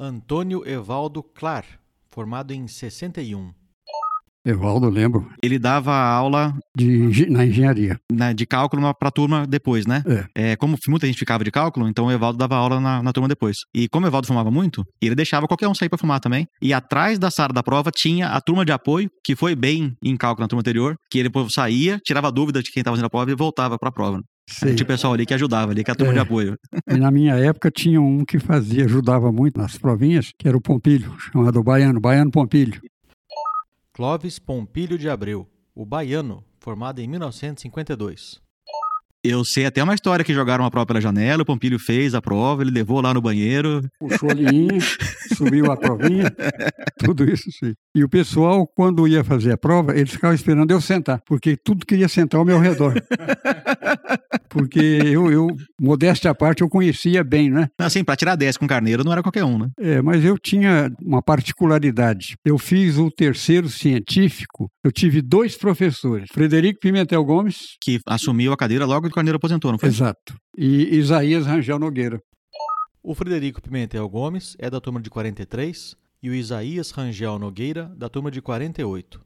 [0.00, 1.64] Antônio Evaldo Clar,
[2.08, 3.52] formado em 61.
[4.50, 7.98] Evaldo, lembro, Ele dava aula de, na engenharia.
[8.10, 10.02] né, de cálculo pra turma depois, né?
[10.34, 10.56] É.
[10.56, 13.58] como muita gente ficava de cálculo, então o Evaldo dava aula na, na turma depois.
[13.74, 16.46] E como o Evaldo fumava muito, ele deixava qualquer um sair pra fumar também.
[16.62, 20.16] E atrás da sala da prova tinha a turma de apoio, que foi bem em
[20.16, 23.30] cálculo na turma anterior, que ele saía, tirava dúvida de quem tava fazendo a prova
[23.30, 24.20] e voltava pra prova.
[24.50, 24.74] Sei.
[24.74, 26.14] Tinha pessoal ali que ajudava ali, que é a turma É.
[26.14, 26.56] de apoio.
[26.90, 30.60] E na minha época tinha um que fazia, ajudava muito nas provinhas, que era o
[30.60, 32.80] Pompilho, chamado Baiano, Baiano Pompilho.
[33.98, 38.47] Clóvis Pompílio de Abreu, o baiano, formado em 1952.
[39.24, 42.22] Eu sei até uma história que jogaram a prova pela janela, o Pompílio fez a
[42.22, 43.82] prova, ele levou lá no banheiro.
[43.98, 44.78] Puxou a linha,
[45.36, 46.32] subiu a provinha,
[46.98, 47.74] tudo isso sim.
[47.96, 51.84] E o pessoal, quando ia fazer a prova, eles ficavam esperando eu sentar, porque tudo
[51.84, 52.94] queria sentar ao meu redor.
[54.48, 55.46] Porque eu, eu
[55.78, 57.68] modéstia à parte, eu conhecia bem, né?
[57.78, 59.68] Assim, para tirar 10 com carneiro não era qualquer um, né?
[59.78, 62.34] É, mas eu tinha uma particularidade.
[62.44, 67.76] Eu fiz o terceiro científico, eu tive dois professores, Frederico Pimentel Gomes.
[67.82, 69.88] Que assumiu a cadeira logo que o Carneiro aposentou, não foi?
[69.88, 70.36] Exato.
[70.56, 72.20] E Isaías Rangel Nogueira.
[73.02, 78.08] O Frederico Pimentel Gomes é da turma de 43 e o Isaías Rangel Nogueira da
[78.08, 79.20] turma de 48.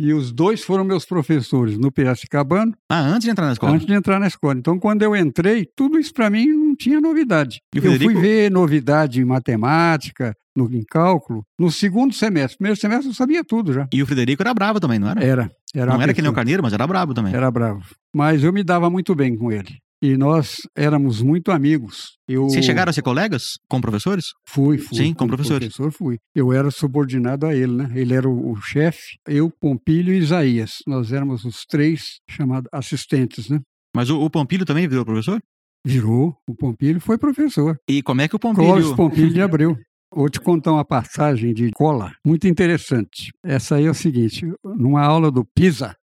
[0.00, 2.72] E os dois foram meus professores no Piracicabano.
[2.88, 3.72] Ah, antes de entrar na escola?
[3.72, 4.54] Antes de entrar na escola.
[4.56, 7.58] Então, quando eu entrei, tudo isso para mim não tinha novidade.
[7.74, 8.12] eu Frederico...
[8.12, 12.58] fui ver novidade em matemática, no, em cálculo, no segundo semestre.
[12.58, 13.88] Primeiro semestre eu sabia tudo já.
[13.92, 15.24] E o Frederico era bravo também, não era?
[15.24, 15.50] Era.
[15.74, 17.34] Era não era que nem o Carneiro, mas era bravo também.
[17.34, 17.84] Era bravo.
[18.14, 22.16] Mas eu me dava muito bem com ele e nós éramos muito amigos.
[22.26, 22.44] Eu...
[22.44, 24.26] Vocês chegaram a ser colegas com professores?
[24.48, 24.96] Fui, fui.
[24.96, 25.74] Sim, com professores.
[25.74, 26.18] professor fui.
[26.34, 27.90] Eu era subordinado a ele, né?
[27.94, 30.76] Ele era o, o chefe, eu, Pompílio e Isaías.
[30.86, 33.60] Nós éramos os três chamados assistentes, né?
[33.94, 35.40] Mas o, o Pompílio também virou professor?
[35.84, 36.36] Virou.
[36.48, 37.76] O Pompílio foi professor.
[37.88, 38.68] E como é que o Pompílio...
[38.68, 39.76] Clóvis Pompílio de Abreu.
[40.14, 43.30] Vou te contar uma passagem de cola muito interessante.
[43.44, 45.94] Essa aí é o seguinte: numa aula do PISA,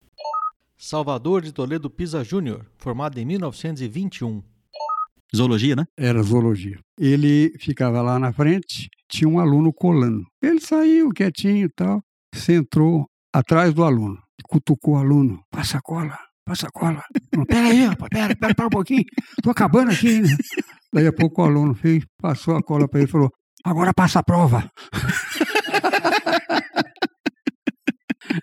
[0.77, 4.43] Salvador de Toledo Pisa Júnior, formado em 1921.
[5.35, 5.85] Zoologia, né?
[5.97, 6.79] Era zoologia.
[6.99, 10.23] Ele ficava lá na frente, tinha um aluno colando.
[10.39, 16.15] Ele saiu quietinho e tal, sentou atrás do aluno, cutucou o aluno, passa a cola,
[16.45, 17.03] passa a cola.
[17.47, 19.03] pera aí, rapaz, pera, pera, pera um pouquinho,
[19.41, 20.21] tô acabando aqui.
[20.21, 20.37] Né?
[20.93, 23.31] Daí a pouco o aluno fez, passou a cola para ele e falou,
[23.65, 24.69] agora passa a prova.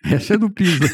[0.04, 0.88] Essa é do Pisa.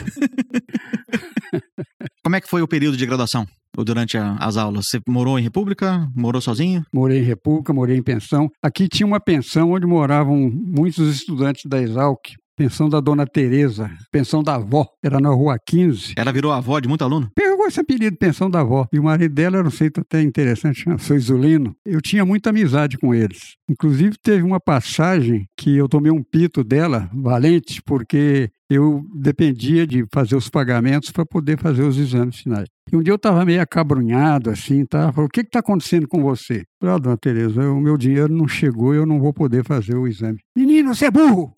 [2.22, 3.46] Como é que foi o período de graduação?
[3.76, 4.86] Durante a, as aulas?
[4.88, 6.06] Você morou em República?
[6.14, 6.84] Morou sozinho?
[6.92, 8.48] Morei em República, morei em pensão.
[8.62, 12.20] Aqui tinha uma pensão onde moravam muitos estudantes da Exalc.
[12.58, 16.14] Pensão da Dona Tereza, pensão da avó, era na rua 15.
[16.16, 17.30] Ela virou avó de muito aluno?
[17.32, 18.84] Pegou esse apelido, pensão da avó.
[18.92, 21.76] E o marido dela era um feito até interessante, chama Zulino.
[21.86, 23.54] Eu tinha muita amizade com eles.
[23.70, 30.04] Inclusive, teve uma passagem que eu tomei um pito dela, valente, porque eu dependia de
[30.12, 32.66] fazer os pagamentos para poder fazer os exames finais.
[32.92, 35.12] E um dia eu estava meio acabrunhado, assim, tá?
[35.12, 36.64] Falei, o que está acontecendo com você?
[36.80, 39.94] Falei, ah, dona Tereza, o meu dinheiro não chegou e eu não vou poder fazer
[39.94, 40.40] o exame.
[40.56, 41.52] Menino, você é burro!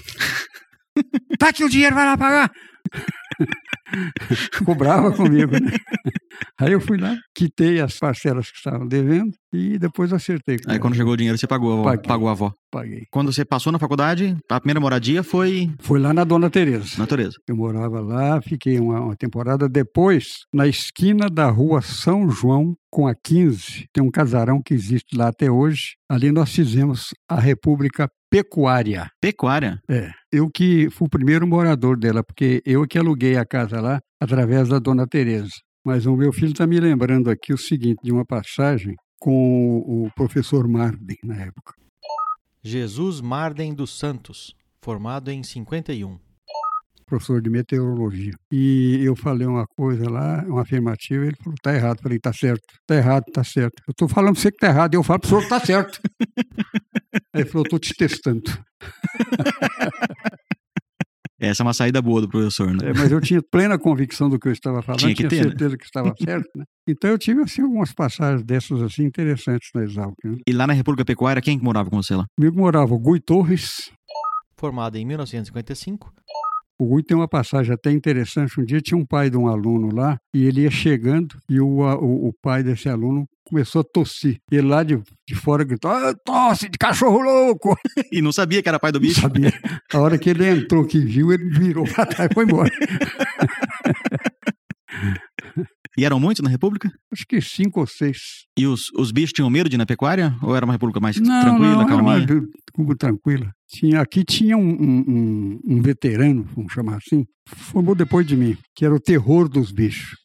[1.39, 2.51] Tá aqui o dinheiro, vai lá pagar.
[4.53, 5.73] Ficou brava comigo, né?
[6.61, 10.59] Aí eu fui lá, quitei as parcelas que estavam devendo e depois acertei.
[10.67, 12.07] Aí quando chegou o dinheiro, você pagou, Paguei.
[12.07, 12.53] pagou a avó?
[12.71, 13.05] Paguei.
[13.11, 15.71] Quando você passou na faculdade, a primeira moradia foi.
[15.81, 16.95] Foi lá na Dona Tereza.
[16.99, 17.37] Na Tereza.
[17.49, 19.69] Eu morava lá, fiquei uma, uma temporada.
[19.69, 25.17] Depois, na esquina da rua São João, com a 15, tem um casarão que existe
[25.17, 25.95] lá até hoje.
[26.09, 29.11] Ali nós fizemos a República Pecuária.
[29.21, 29.83] Pecuária?
[29.89, 30.13] É.
[30.31, 34.69] Eu que fui o primeiro morador dela, porque eu que aluguei a casa lá através
[34.69, 35.51] da Dona Tereza.
[35.85, 40.09] Mas o meu filho está me lembrando aqui o seguinte, de uma passagem com o
[40.15, 41.75] professor Marden, na época.
[42.63, 46.30] Jesus Marden dos Santos, formado em 51.
[47.11, 48.33] Professor de meteorologia.
[48.53, 51.97] E eu falei uma coisa lá, uma afirmativa, ele falou, tá errado.
[51.99, 53.83] Eu falei, tá certo, tá errado, tá certo.
[53.89, 55.59] Eu tô falando pra você que tá errado, e eu falo pro senhor que tá
[55.59, 56.01] certo.
[57.35, 58.45] Aí ele falou, tô te testando.
[61.41, 62.91] Essa é uma saída boa do professor, né?
[62.91, 65.37] É, mas eu tinha plena convicção do que eu estava falando, tinha, que tinha ter,
[65.37, 65.43] né?
[65.43, 65.77] certeza né?
[65.79, 66.65] que estava certo, né?
[66.87, 70.15] Então eu tive assim algumas passagens dessas assim interessantes na Exalc.
[70.23, 70.37] Né?
[70.47, 72.25] E lá na República Pecuária, quem que morava com você lá?
[72.39, 73.91] Comigo morava o Gui Torres.
[74.57, 76.13] Formado em 1955.
[76.81, 78.59] O Gui tem uma passagem até interessante.
[78.59, 81.81] Um dia tinha um pai de um aluno lá e ele ia chegando e o,
[81.81, 84.39] o, o pai desse aluno começou a tossir.
[84.51, 87.77] Ele lá de, de fora gritou: ah, tosse de cachorro louco!
[88.11, 89.21] E não sabia que era pai do bicho?
[89.21, 89.53] Não sabia.
[89.93, 92.71] A hora que ele entrou, que viu, ele virou para trás e foi embora.
[96.01, 96.91] E eram muitos na República?
[97.13, 98.47] Acho que cinco ou seis.
[98.59, 100.35] E os, os bichos tinham medo de ir na pecuária?
[100.43, 102.27] Ou era uma república mais não, tranquila, não, calminha?
[102.79, 103.53] Não, tranquila.
[103.69, 108.87] Tinha, aqui tinha um, um, um, veterano, vamos chamar assim, formou depois de mim, que
[108.87, 110.17] era o terror dos bichos.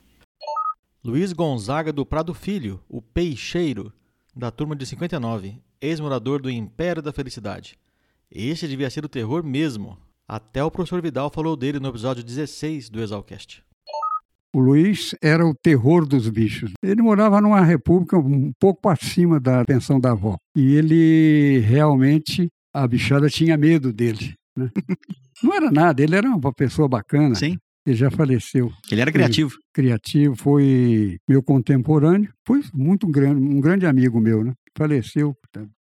[1.03, 3.91] Luiz Gonzaga do Prado Filho, o Peixeiro,
[4.33, 7.77] da turma de 59, ex-morador do Império da Felicidade.
[8.31, 9.97] Este devia ser o terror mesmo.
[10.25, 13.61] Até o professor Vidal falou dele no episódio 16 do Exalcast.
[14.55, 16.71] O Luiz era o terror dos bichos.
[16.81, 20.37] Ele morava numa república um pouco acima da pensão da avó.
[20.55, 24.33] E ele realmente, a bichada tinha medo dele.
[24.57, 24.69] Né?
[25.43, 27.35] Não era nada, ele era uma pessoa bacana.
[27.35, 27.57] Sim.
[27.85, 28.71] Ele já faleceu.
[28.89, 29.49] Ele era criativo.
[29.49, 34.53] Foi criativo, foi meu contemporâneo, foi muito grande, um grande amigo meu, né?
[34.77, 35.35] Faleceu,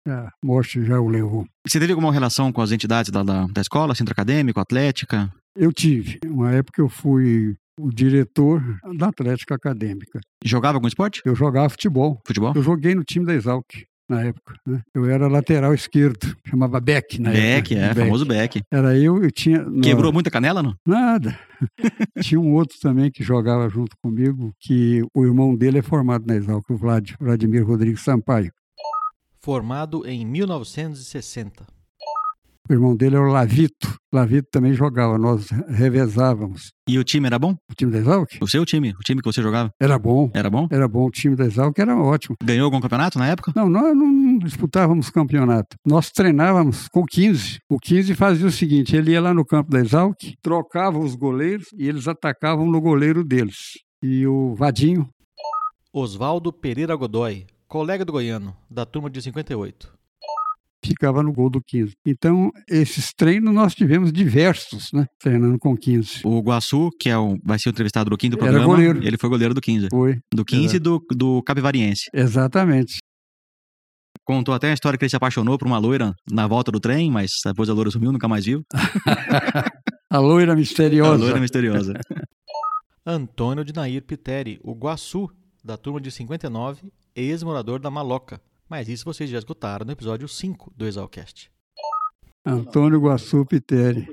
[0.07, 1.45] a morte já o levou.
[1.67, 5.33] Você teve alguma relação com as entidades da, da, da escola, centro acadêmico, atlética?
[5.57, 6.21] Eu tive.
[6.25, 8.63] Uma época eu fui o diretor
[8.97, 10.21] da Atlética Acadêmica.
[10.45, 11.23] Jogava algum esporte?
[11.25, 12.21] Eu jogava futebol.
[12.27, 12.53] Futebol?
[12.55, 13.67] Eu joguei no time da Exalc
[14.09, 14.55] na época.
[14.67, 14.83] Né?
[14.95, 17.75] Eu era lateral esquerdo, chamava Beck na Beck, época.
[17.75, 18.05] é, Beck.
[18.07, 18.63] famoso Beck.
[18.71, 19.65] Era eu, eu tinha...
[19.83, 20.75] Quebrou muita canela, não?
[20.87, 21.39] Nada.
[22.21, 26.37] tinha um outro também que jogava junto comigo, que o irmão dele é formado na
[26.37, 28.53] Exalc, o Vlad, Vladimir Rodrigues Sampaio.
[29.41, 31.65] Formado em 1960.
[32.69, 33.97] O irmão dele era o Lavito.
[34.13, 36.73] Lavito também jogava, nós revezávamos.
[36.89, 37.57] E o time era bom?
[37.69, 38.39] O time da Exalc?
[38.41, 39.71] O seu time, o time que você jogava?
[39.81, 40.31] Era bom.
[40.33, 40.69] Era bom?
[40.71, 42.37] Era bom, o time da Exalc era ótimo.
[42.43, 43.53] Ganhou algum campeonato na época?
[43.57, 45.77] Não, nós não disputávamos campeonato.
[45.85, 47.59] Nós treinávamos com 15.
[47.69, 51.67] O 15 fazia o seguinte, ele ia lá no campo da Exalc, trocava os goleiros
[51.77, 53.79] e eles atacavam no goleiro deles.
[54.01, 55.09] E o Vadinho...
[55.93, 60.02] Oswaldo Pereira Godoy, colega do Goiano, da turma de 58
[60.85, 61.93] ficava no gol do 15.
[62.07, 65.07] Então, esses treinos nós tivemos diversos, né?
[65.19, 66.23] Treinando com 15.
[66.25, 69.07] O Guaçu, que é o, vai ser o entrevistado do quinto programa, Era goleiro.
[69.07, 69.89] ele foi goleiro do 15.
[69.91, 70.19] Foi.
[70.35, 72.11] Do 15 e do, do Capivariense.
[72.13, 72.99] Exatamente.
[74.25, 77.11] Contou até a história que ele se apaixonou por uma loira na volta do trem,
[77.11, 78.63] mas depois a loira sumiu, nunca mais viu.
[80.09, 81.15] a loira misteriosa.
[81.15, 81.95] A loira misteriosa.
[83.05, 85.29] Antônio de Nair Piteri, o Guaçu,
[85.65, 86.83] da turma de 59,
[87.17, 88.41] ex-morador da Maloca.
[88.73, 91.53] Mas isso vocês já escutaram no episódio 5 do Exalcast.
[92.43, 94.09] Antônio Guaçu Piteri.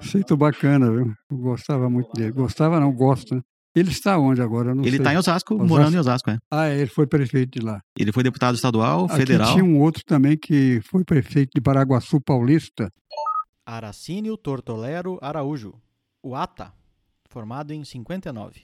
[0.00, 1.14] Feito bacana, viu?
[1.30, 2.32] Eu gostava muito dele.
[2.32, 3.42] Gostava não, gosto, né?
[3.76, 4.70] Ele está onde agora?
[4.70, 6.38] Ele está em Osasco, Osasco, morando em Osasco, é.
[6.50, 7.82] Ah, ele foi prefeito de lá.
[7.98, 9.52] Ele foi deputado estadual, Aqui federal.
[9.52, 12.90] tinha um outro também que foi prefeito de Paraguaçu Paulista.
[13.66, 15.74] Aracínio Tortolero Araújo,
[16.22, 16.72] o ATA,
[17.28, 18.62] formado em 59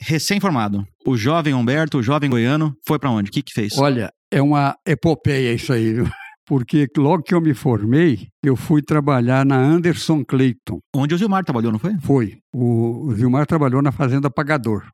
[0.00, 0.86] recém-formado.
[1.06, 3.28] O jovem Humberto, o jovem goiano, foi para onde?
[3.28, 3.76] O que que fez?
[3.76, 6.06] Olha, é uma epopeia isso aí, viu?
[6.46, 10.80] Porque logo que eu me formei, eu fui trabalhar na Anderson Clayton.
[10.94, 11.96] Onde o Zilmar trabalhou, não foi?
[12.00, 12.38] Foi.
[12.52, 14.90] O Zilmar trabalhou na Fazenda Pagador.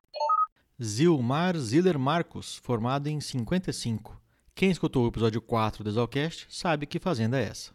[0.81, 4.15] Zilmar Ziller Marcos, formado em 55.
[4.53, 7.71] Quem escutou o episódio 4 do Exalcast sabe que fazenda é essa.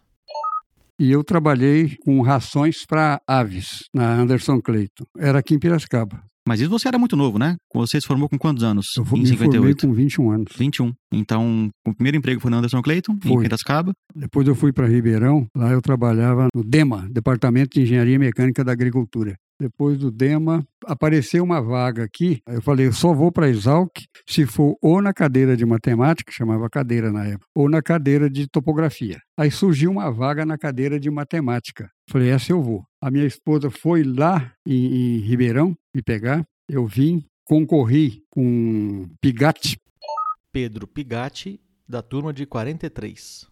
[0.99, 5.05] E eu trabalhei com rações para aves na Anderson Clayton.
[5.19, 6.23] Era aqui em Piracicaba.
[6.47, 7.57] Mas isso você era muito novo, né?
[7.75, 8.87] Você se formou com quantos anos?
[8.97, 9.53] Eu em me 58?
[9.53, 10.53] formei com 21 anos.
[10.57, 10.93] 21.
[11.13, 13.33] Então, o primeiro emprego foi na Anderson Clayton, Foi.
[13.33, 13.93] em Piracicaba.
[14.15, 18.73] Depois eu fui para Ribeirão, lá eu trabalhava no DEMA, Departamento de Engenharia Mecânica da
[18.73, 19.37] Agricultura.
[19.61, 22.41] Depois do DEMA, apareceu uma vaga aqui.
[22.49, 23.91] Eu falei, eu só vou para Exalc
[24.27, 28.47] se for ou na cadeira de matemática, chamava cadeira na época, ou na cadeira de
[28.49, 29.21] topografia.
[29.37, 31.91] Aí surgiu uma vaga na cadeira de matemática.
[32.09, 32.85] Falei, essa eu vou.
[33.01, 36.45] A minha esposa foi lá em, em Ribeirão me pegar.
[36.69, 39.77] Eu vim, concorri com Pigatti,
[40.53, 41.59] Pedro Pigatti,
[41.89, 43.47] da turma de 43.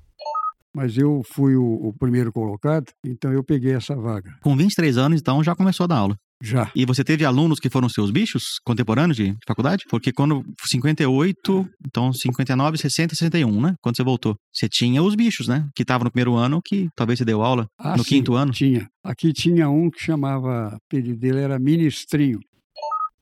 [0.74, 4.37] mas eu fui o, o primeiro colocado, então eu peguei essa vaga.
[4.42, 6.16] Com 23 anos, então, já começou a dar aula.
[6.42, 6.70] Já.
[6.74, 9.85] E você teve alunos que foram seus bichos contemporâneos de faculdade?
[9.90, 13.74] Porque quando 58, então 59, 60, 61, né?
[13.83, 15.68] Quando você voltou, você tinha os bichos, né?
[15.74, 18.53] Que estavam no primeiro ano, que talvez você deu aula Ah, no sim, quinto ano.
[18.53, 18.88] Tinha.
[19.05, 22.40] Aqui tinha um que chamava, o apelido dele era Ministrinho.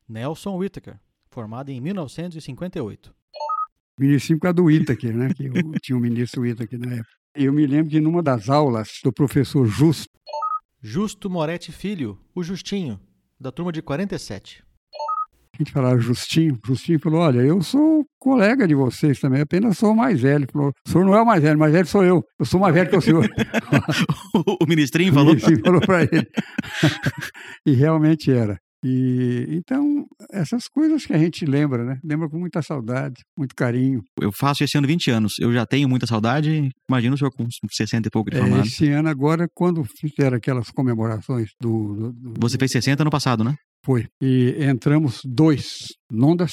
[0.08, 0.96] Nelson Whittaker,
[1.30, 3.12] formado em 1958.
[3.98, 5.34] Ministrinho por causa do Itaker, né?
[5.34, 5.52] Que eu
[5.82, 7.10] tinha o ministro Itaker na época.
[7.34, 10.08] Eu me lembro que numa das aulas do professor Justo,
[10.80, 13.00] Justo Moretti Filho, o Justinho,
[13.40, 14.62] da turma de 47.
[15.54, 19.92] a gente falava Justinho, Justinho falou, olha, eu sou colega de vocês também, apenas sou
[19.92, 20.44] o mais velho.
[20.44, 22.22] Ele Falou, o senhor não é o mais velho, o mais velho sou eu.
[22.38, 23.28] Eu sou mais velho que o senhor.
[24.62, 25.30] o ministrinho O falou.
[25.30, 26.26] ministrinho falou para ele.
[27.66, 28.56] e realmente era.
[28.84, 32.00] E então, essas coisas que a gente lembra, né?
[32.04, 34.04] Lembra com muita saudade, muito carinho.
[34.20, 35.34] Eu faço esse ano 20 anos.
[35.40, 36.70] Eu já tenho muita saudade.
[36.88, 38.66] Imagina o senhor com 60 e pouco de É, formado.
[38.66, 43.42] esse ano agora, quando fizeram aquelas comemorações do, do- do- Você fez 60 ano passado,
[43.42, 43.56] né?
[43.84, 46.52] foi e entramos dois nondas,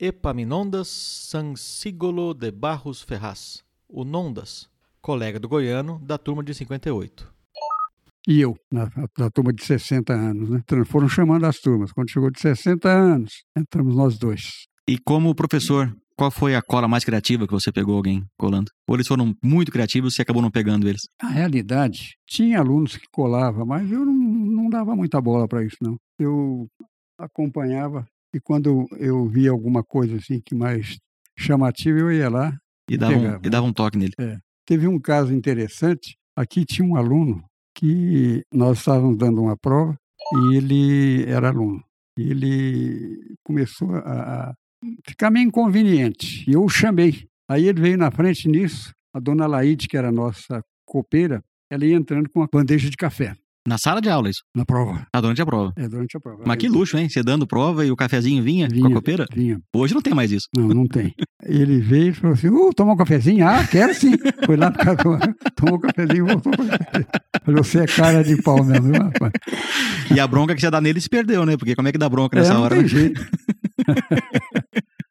[0.00, 4.68] Epaminondas Sansigolo de Barros Ferraz, o Nondas,
[5.00, 7.31] colega do goiano da turma de 58.
[8.26, 10.60] E eu, na, na turma de 60 anos, né?
[10.62, 11.92] Então, foram chamando as turmas.
[11.92, 14.66] Quando chegou de 60 anos, entramos nós dois.
[14.88, 18.70] E como professor, qual foi a cola mais criativa que você pegou alguém colando?
[18.88, 21.02] Ou eles foram muito criativos e acabou não pegando eles?
[21.20, 25.76] Na realidade, tinha alunos que colavam, mas eu não, não dava muita bola para isso,
[25.80, 25.96] não.
[26.18, 26.68] Eu
[27.18, 30.96] acompanhava e quando eu via alguma coisa assim que mais
[31.36, 32.56] chamativa, eu ia lá.
[32.88, 33.40] E dava, um, pegava.
[33.44, 34.12] e dava um toque nele.
[34.66, 36.16] Teve um caso interessante.
[36.36, 37.42] Aqui tinha um aluno
[37.74, 39.96] que nós estávamos dando uma prova
[40.32, 41.82] e ele era aluno.
[42.18, 44.54] E ele começou a,
[45.06, 46.48] ficar meio inconveniente.
[46.48, 47.26] E eu o chamei.
[47.48, 51.96] Aí ele veio na frente nisso, a dona Laide, que era nossa copeira, ela ia
[51.96, 53.34] entrando com uma bandeja de café.
[53.66, 54.40] Na sala de aula, isso?
[54.52, 55.06] Na prova.
[55.12, 55.72] Ah, durante a prova.
[55.76, 56.42] É, durante a prova.
[56.44, 57.08] Mas que luxo, hein?
[57.08, 59.24] Você dando prova e o cafezinho vinha, vinha com a copeira?
[59.32, 59.60] Vinha.
[59.72, 60.48] Hoje não tem mais isso.
[60.56, 61.14] Não, não tem.
[61.46, 63.46] Ele veio e falou assim: uh, tomar um cafezinho?
[63.46, 64.14] Ah, quero sim.
[64.44, 68.42] Foi lá para casa, tomou um cafezinho e voltou para Falei, você é cara de
[68.42, 69.32] pau mesmo, rapaz.
[70.12, 71.56] E a bronca que você dá nele se perdeu, né?
[71.56, 72.74] Porque como é que dá bronca nessa é, não hora?
[72.74, 72.88] Tem né?
[72.88, 73.26] jeito.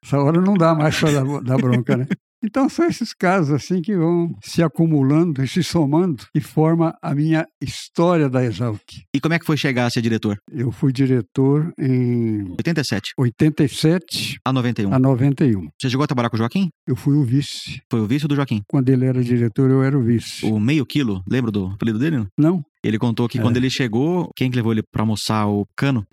[0.03, 2.07] Essa hora não dá mais para dar, dar bronca, né?
[2.43, 7.13] Então são esses casos assim que vão se acumulando e se somando e forma a
[7.13, 8.81] minha história da Exalc.
[9.13, 10.37] E como é que foi chegar a ser diretor?
[10.51, 14.93] Eu fui diretor em 87 87 a 91.
[14.93, 15.69] a 91.
[15.79, 16.69] Você chegou a trabalhar com o Joaquim?
[16.87, 17.81] Eu fui o vice.
[17.91, 18.61] Foi o vice do Joaquim.
[18.67, 20.45] Quando ele era diretor, eu era o vice.
[20.45, 22.25] O meio quilo, lembra do apelido dele?
[22.37, 22.63] Não?
[22.83, 23.41] Ele contou que É.
[23.41, 26.03] quando ele chegou, quem que levou ele pra almoçar o cano?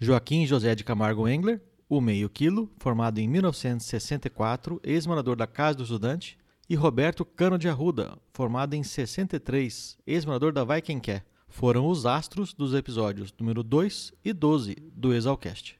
[0.00, 5.82] Joaquim José de Camargo Engler, o meio quilo, formado em 1964, ex-morador da Casa do
[5.84, 6.36] Estudante,
[6.68, 11.24] e Roberto Cano de Arruda, formado em 63, ex-morador da Vai Quem Quer.
[11.48, 15.76] Foram os astros dos episódios número 2 e 12 do Exalcast.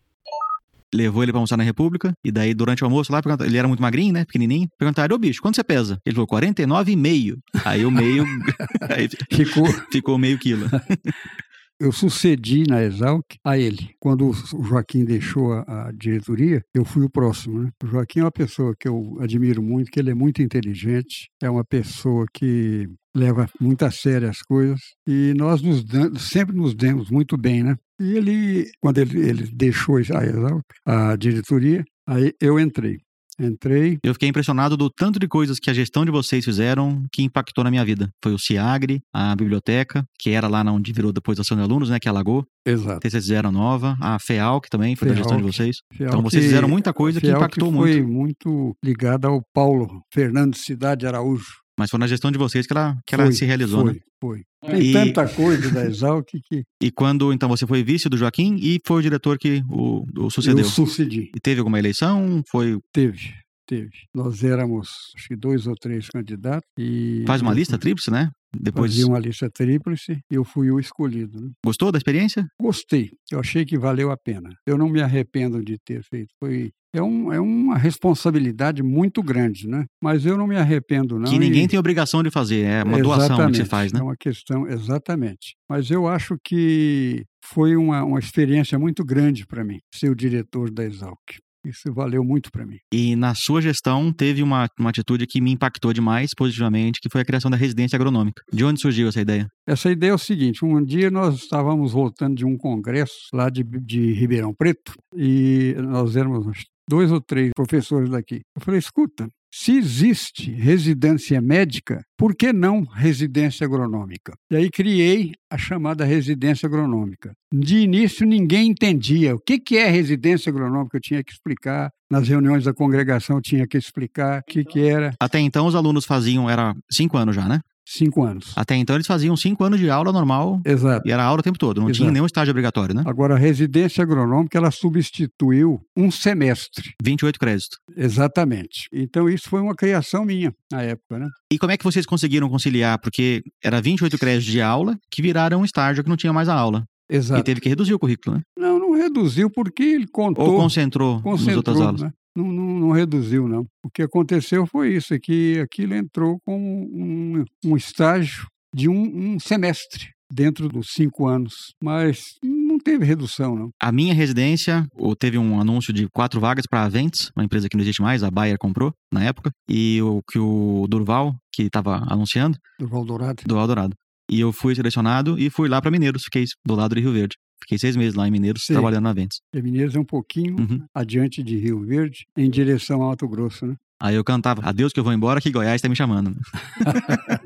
[0.95, 3.83] Levou ele pra almoçar na República, e daí durante o almoço lá, ele era muito
[3.83, 4.25] magrinho, né?
[4.25, 4.69] Pequenininho.
[4.79, 5.99] Perguntaram, ô bicho, quanto você pesa?
[6.07, 7.37] Ele falou, 49,5.
[7.65, 8.25] Aí o meio.
[8.89, 9.67] aí Ficou.
[9.91, 10.67] ficou meio quilo.
[11.79, 13.91] Eu sucedi na Exalc a ele.
[14.01, 17.63] Quando o Joaquim deixou a, a diretoria, eu fui o próximo.
[17.63, 17.71] Né?
[17.85, 21.51] O Joaquim é uma pessoa que eu admiro muito, que ele é muito inteligente, é
[21.51, 25.85] uma pessoa que leva muito a sério as coisas e nós nos
[26.19, 27.77] sempre nos demos muito bem, né?
[27.99, 32.99] E ele, quando ele, ele deixou a a diretoria, aí eu entrei.
[33.39, 37.23] Entrei, Eu fiquei impressionado do tanto de coisas que a gestão de vocês fizeram que
[37.23, 38.09] impactou na minha vida.
[38.23, 41.91] Foi o CIAGRE, a biblioteca, que era lá onde virou depois da ação de alunos,
[41.91, 41.99] né?
[42.01, 42.45] Que alagou.
[42.67, 43.01] exato.
[43.01, 43.97] Que vocês fizeram nova.
[44.01, 45.77] A FEAL, que também foi da gestão de vocês.
[45.95, 48.49] Então vocês que- fizeram muita coisa que impactou foi muito.
[48.49, 51.45] muito ligada ao Paulo Fernando Cidade Araújo.
[51.79, 54.01] Mas foi na gestão de vocês que ela, que ela Foi, se realizou, foi, né?
[54.21, 54.43] Foi.
[54.65, 58.57] Tem E- tanta coisa da Exalc que E quando, então, você foi vice do Joaquim
[58.61, 60.65] e foi o diretor que o, o sucedeu.
[60.65, 61.31] eu sucedi.
[61.37, 62.43] E teve alguma eleição?
[62.51, 62.79] Foi.
[62.93, 63.35] Teve,
[63.67, 63.91] teve.
[64.15, 66.67] Nós éramos, acho que dois ou três candidatos.
[66.79, 68.31] E Faz uma lista tríplice, né?
[68.59, 68.93] Depois.
[68.93, 71.39] Fazia uma lista tríplice e eu fui o escolhido.
[71.43, 71.51] né?
[71.65, 72.47] Gostou da experiência?
[72.59, 74.49] Gostei, eu achei que valeu a pena.
[74.67, 76.31] Eu não me arrependo de ter feito.
[76.41, 79.85] Foi, é, um, é uma responsabilidade muito grande, né?
[80.03, 81.31] Mas eu não me arrependo, não.
[81.31, 82.63] que ninguém e- tem obrigação de fazer.
[82.63, 84.01] É uma doação que você Exatamente, faz, né?
[84.01, 85.57] É uma questão, exatamente.
[85.69, 90.71] Mas eu acho que foi uma, uma experiência muito grande para mim, ser o diretor
[90.71, 91.19] da Exalc.
[91.67, 92.79] Isso valeu muito para mim.
[92.93, 97.23] E na sua gestão teve uma, uma atitude que me impactou demais positivamente, que foi
[97.23, 98.41] a criação da residência agronômica.
[98.53, 99.49] De onde surgiu essa ideia?
[99.67, 103.65] Essa ideia é o seguinte: um dia nós estávamos voltando de um congresso lá de,
[103.65, 106.47] de Ribeirão Preto e nós éramos
[106.89, 108.43] dois ou três professores daqui.
[108.55, 114.35] Eu falei: escuta, se existe residência médica, por que não residência agronômica?
[114.51, 117.33] E aí criei a chamada residência agronômica.
[117.53, 121.91] De início ninguém entendia o que, que é residência agronômica, eu tinha que explicar.
[122.11, 125.15] Nas reuniões da congregação eu tinha que explicar o que, que era.
[125.19, 127.61] Até então os alunos faziam, era cinco anos já, né?
[127.89, 128.53] Cinco anos.
[128.57, 131.07] Até então eles faziam cinco anos de aula normal Exato.
[131.09, 132.13] e era aula o tempo todo, não tinha Exato.
[132.13, 133.03] nenhum estágio obrigatório, né?
[133.07, 136.95] Agora, a residência agronômica, ela substituiu um semestre.
[137.03, 137.79] 28 créditos.
[137.97, 138.89] Exatamente.
[138.93, 141.29] Então, isso foi uma criação minha na época, né?
[141.53, 142.99] E como é que vocês conseguiram conciliar?
[143.01, 146.55] Porque era 28 créditos de aula que viraram um estágio que não tinha mais a
[146.55, 146.85] aula.
[147.11, 147.45] E Exato.
[147.45, 148.43] teve que reduzir o currículo, né?
[148.59, 150.45] Não, não reduziu porque ele contou.
[150.45, 152.01] Ou concentrou, nas outras aulas.
[152.03, 152.11] né?
[152.37, 153.67] Não, não, não reduziu, não.
[153.85, 159.35] O que aconteceu foi isso, é que aquilo entrou como um, um estágio de um,
[159.35, 161.55] um semestre dentro dos cinco anos.
[161.83, 163.71] Mas não teve redução, não.
[163.81, 167.69] A minha residência, ou teve um anúncio de quatro vagas para a Aventes, uma empresa
[167.69, 171.63] que não existe mais, a Bayer comprou na época, e o que o Durval, que
[171.63, 173.43] estava anunciando, Do Valdorado.
[173.47, 173.95] do Eldorado.
[174.31, 177.37] E eu fui selecionado e fui lá para Mineiros, fiquei do lado de Rio Verde.
[177.61, 178.75] Fiquei seis meses lá em Mineiros, Sim.
[178.75, 179.41] trabalhando na Aventes.
[179.55, 180.85] E Mineiros é um pouquinho Uhum.
[180.95, 183.75] adiante de Rio Verde, em direção ao Mato Grosso, né?
[184.01, 186.37] Aí eu cantava, adeus que eu vou embora, que Goiás está me chamando.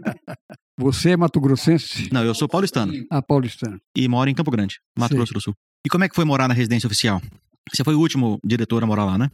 [0.78, 2.08] Você é mato-grossense?
[2.12, 3.78] Não, eu sou paulistano Ah, paulistano.
[3.96, 5.16] e moro em Campo Grande, Mato Sei.
[5.18, 5.54] Grosso do Sul.
[5.84, 7.20] E como é que foi morar na residência oficial?
[7.72, 9.30] Você foi o último diretor a morar lá, né?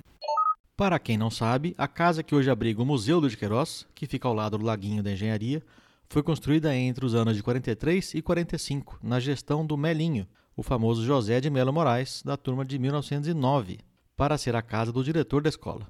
[0.76, 4.06] Para quem não sabe, a casa que hoje abriga o Museu do de Queiroz, que
[4.06, 5.62] fica ao lado do Laguinho da Engenharia,
[6.08, 11.04] foi construída entre os anos de 43 e 45, na gestão do Melinho, o famoso
[11.04, 13.78] José de Melo Moraes, da turma de 1909,
[14.16, 15.86] para ser a casa do diretor da escola.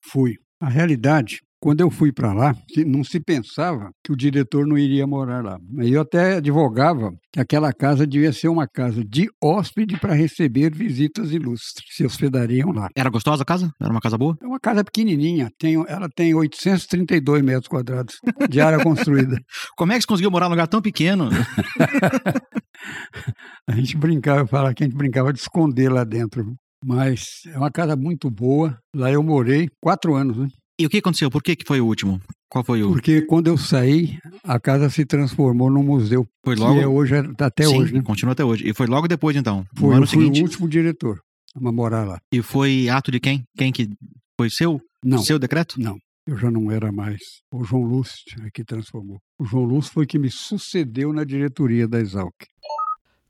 [0.00, 0.38] Fui.
[0.60, 2.54] A realidade, Quando eu fui para lá,
[2.86, 5.58] não se pensava que o diretor não iria morar lá.
[5.78, 11.32] Eu até advogava que aquela casa devia ser uma casa de hóspede para receber visitas
[11.32, 12.90] ilustres, se hospedariam lá.
[12.94, 13.72] Era gostosa a casa?
[13.80, 14.36] Era uma casa boa?
[14.42, 18.16] É uma casa pequenininha, tem, ela tem 832 metros quadrados
[18.50, 19.40] de área construída.
[19.74, 21.30] Como é que você conseguiu morar num lugar tão pequeno?
[23.66, 26.44] a gente brincava, falava que a gente brincava de esconder lá dentro.
[26.84, 28.78] Mas é uma casa muito boa.
[28.94, 30.46] Lá eu morei quatro anos, né?
[30.78, 31.30] E o que aconteceu?
[31.30, 32.20] Por que, que foi o último?
[32.48, 32.90] Qual foi o.
[32.90, 36.26] Porque quando eu saí, a casa se transformou num museu.
[36.44, 36.74] Foi logo.
[36.74, 38.02] Que é hoje, até Sim, hoje, né?
[38.02, 38.68] Continua até hoje.
[38.68, 39.64] E foi logo depois, então.
[39.74, 40.40] Foi, no ano eu fui seguinte.
[40.40, 41.20] o último diretor
[41.54, 42.20] a morar lá.
[42.32, 43.44] E foi ato de quem?
[43.56, 43.88] Quem que.
[44.36, 44.80] Foi seu?
[45.04, 45.18] Não.
[45.18, 45.80] Seu decreto?
[45.80, 45.96] Não.
[46.26, 47.20] Eu já não era mais.
[47.52, 49.20] O João Lúcio é que transformou.
[49.38, 52.34] O João Lúcio foi que me sucedeu na diretoria da Exalc.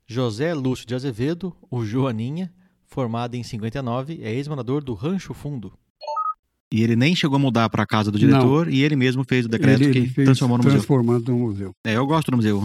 [0.07, 2.53] José Lúcio de Azevedo, o Joaninha,
[2.85, 5.77] formado em 59, é ex-morador do Rancho Fundo.
[6.73, 9.45] E ele nem chegou a mudar para a casa do diretor e ele mesmo fez
[9.45, 10.79] o decreto ele, que ele transformou no museu.
[10.79, 11.71] transformando no museu.
[11.85, 12.63] É, eu gosto do museu.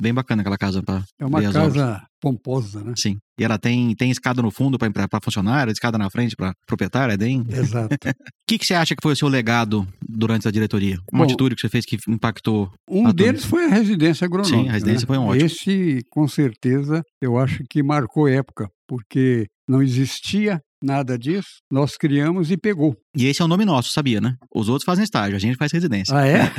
[0.00, 2.92] Bem bacana aquela casa para É uma casa pomposa, né?
[2.96, 3.16] Sim.
[3.38, 7.16] E ela tem, tem escada no fundo para funcionário, escada na frente para proprietário, é
[7.16, 7.44] bem.
[7.48, 7.96] Exato.
[8.46, 11.00] O que, que você acha que foi o seu legado durante a diretoria?
[11.12, 12.70] Uma Bom, atitude que você fez que impactou?
[12.88, 13.56] Um deles turma?
[13.56, 14.56] foi a residência agronômica.
[14.56, 15.06] Sim, a residência né?
[15.08, 15.44] foi um ótimo.
[15.44, 22.50] Esse, com certeza, eu acho que marcou época, porque não existia nada disso, nós criamos
[22.52, 22.96] e pegou.
[23.16, 24.34] E esse é o nome nosso, sabia, né?
[24.54, 26.14] Os outros fazem estágio, a gente faz residência.
[26.16, 26.50] Ah, é?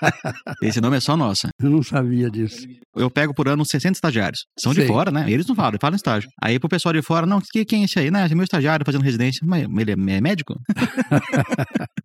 [0.62, 1.48] Esse nome é só nossa.
[1.60, 2.66] eu não sabia disso.
[2.94, 4.44] Eu pego por ano 60 estagiários.
[4.58, 4.86] São de Sei.
[4.86, 5.24] fora, né?
[5.30, 6.28] Eles não falam, eles falam estágio.
[6.42, 8.10] Aí pro pessoal de fora, não, que- quem é esse aí?
[8.10, 9.40] Não, esse é meu estagiário fazendo residência.
[9.46, 10.54] Mas ele é, é médico?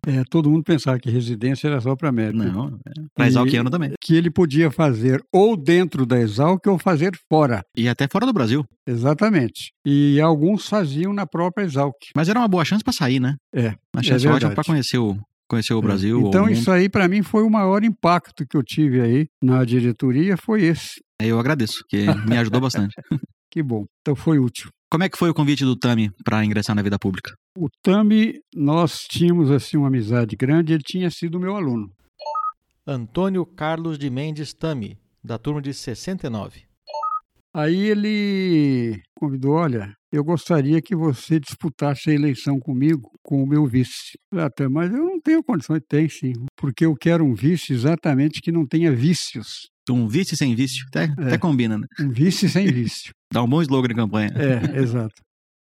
[0.06, 2.42] É, todo mundo pensava que residência era só para médico.
[2.42, 3.92] Não, é pra exalquiano também.
[4.00, 7.60] Que ele podia fazer ou dentro da Exalc ou fazer fora.
[7.76, 8.64] E até fora do Brasil.
[8.86, 9.72] Exatamente.
[9.86, 11.94] E alguns faziam na própria Exalc.
[12.16, 13.34] Mas era uma boa chance pra sair, né?
[13.54, 13.74] É.
[13.94, 14.54] Uma chance é ótima verdade.
[14.54, 15.18] pra conhecer o,
[15.48, 16.28] conhecer o Brasil.
[16.28, 19.64] Então o isso aí para mim foi o maior impacto que eu tive aí na
[19.64, 21.02] diretoria, foi esse.
[21.20, 22.94] Eu agradeço, que me ajudou bastante.
[23.52, 23.84] Que bom.
[24.00, 24.70] Então foi útil.
[24.88, 27.34] Como é que foi o convite do Tami pra ingressar na vida pública?
[27.58, 31.90] O Tami, nós tínhamos assim uma amizade grande, ele tinha sido meu aluno.
[32.86, 36.62] Antônio Carlos de Mendes Tami, da turma de 69.
[37.54, 43.66] Aí ele convidou, olha, eu gostaria que você disputasse a eleição comigo com o meu
[43.66, 44.16] vice.
[44.32, 48.52] Até, mas eu não tenho condições, tem sim, porque eu quero um vice exatamente que
[48.52, 49.68] não tenha vícios.
[49.90, 50.84] Um vice sem vício.
[50.88, 51.26] Até, É.
[51.26, 51.86] até combina, né?
[51.98, 53.10] Um vice sem vício.
[53.32, 54.30] Dá um bom slogan de campanha.
[54.36, 55.14] É, exato.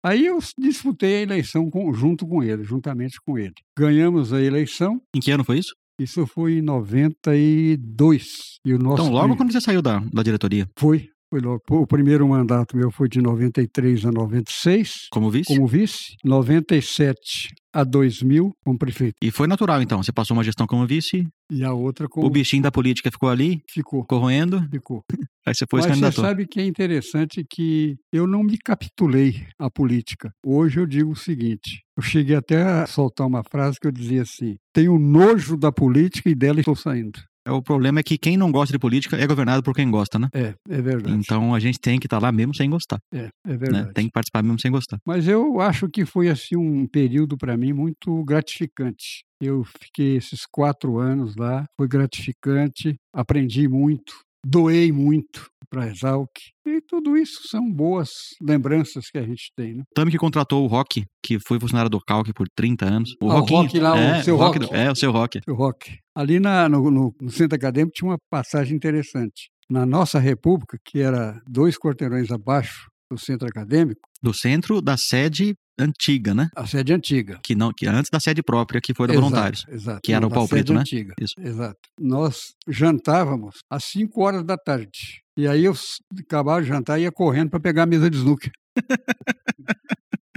[0.04, 3.54] Aí eu disputei a eleição com- junto com ele, juntamente com ele.
[3.76, 5.74] Ganhamos a eleição, Em que ano foi isso?
[6.00, 8.58] isso foi em 92.
[8.64, 11.62] E o nosso então, logo quando você saiu da, da diretoria, Foi, foi logo.
[11.70, 15.46] O primeiro mandato meu foi de 93 a 96, como vice?
[15.46, 19.14] como vice, 97 a 2000 como prefeito.
[19.22, 20.02] E foi natural, então.
[20.02, 23.30] Você passou uma gestão como vice, E a outra como o bichinho da política ficou
[23.30, 24.04] ali, ficou.
[24.04, 25.02] corroendo, Ficou.
[25.46, 26.22] aí você foi Mas você candidatou.
[26.22, 30.30] sabe que é interessante que eu não me capitulei à política.
[30.44, 34.20] Hoje eu digo o seguinte: eu cheguei até a soltar uma frase que eu dizia
[34.20, 37.18] assim: tenho nojo da política e dela estou saindo.
[37.46, 40.18] É, O problema é que quem não gosta de política é governado por quem gosta,
[40.18, 40.28] né?
[40.32, 41.16] É, é verdade.
[41.16, 42.98] Então a gente tem que estar lá mesmo sem gostar.
[43.12, 43.56] É, é Né?
[43.56, 43.92] verdade.
[43.94, 44.98] Tem que participar mesmo sem gostar.
[45.06, 49.22] Mas eu acho que foi assim um período para mim muito gratificante.
[49.40, 54.14] Eu fiquei esses quatro anos lá, foi gratificante, aprendi muito,
[54.46, 56.28] doei muito para a Exalc.
[56.66, 58.08] E tudo isso são boas
[58.40, 59.82] lembranças que a gente tem, né?
[59.90, 63.10] O Tami que contratou o Rock, que foi funcionário do Calc por 30 anos.
[63.22, 64.70] O Ah, o Rockinho, Rock lá, o é, seu Rock Rock.
[64.70, 65.40] do- é, o seu Rock.
[65.48, 65.98] O Rock.
[66.14, 69.50] Ali na, no, no- no centro acadêmico tinha uma passagem interessante.
[69.70, 75.54] Na nossa república, que era dois quarteirões abaixo do centro acadêmico, Do centro da sede
[75.78, 76.48] antiga, né?
[76.54, 77.40] a sede antiga.
[77.42, 79.64] Que, não, que antes da sede própria, que foi da Exato, Voluntários.
[79.68, 80.00] Exato.
[80.04, 80.80] que era o Pau Preto, né?
[80.80, 81.14] antiga.
[81.20, 81.34] Isso.
[81.38, 81.78] Exato.
[81.98, 82.36] Nós
[82.68, 85.21] jantávamos às 5 horas da tarde.
[85.36, 85.74] E aí eu
[86.18, 88.52] acabava de jantar e ia correndo para pegar a mesa de snooker.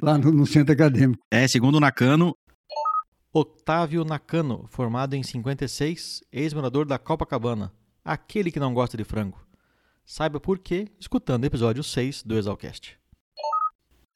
[0.01, 1.23] Lá no, no centro acadêmico.
[1.31, 2.35] É, segundo o Nakano,
[3.33, 7.73] Otávio Nakano, formado em 56, ex-morador da Copacabana,
[8.03, 9.37] aquele que não gosta de frango.
[10.05, 12.97] Saiba por quê escutando o episódio 6 do Exalcast.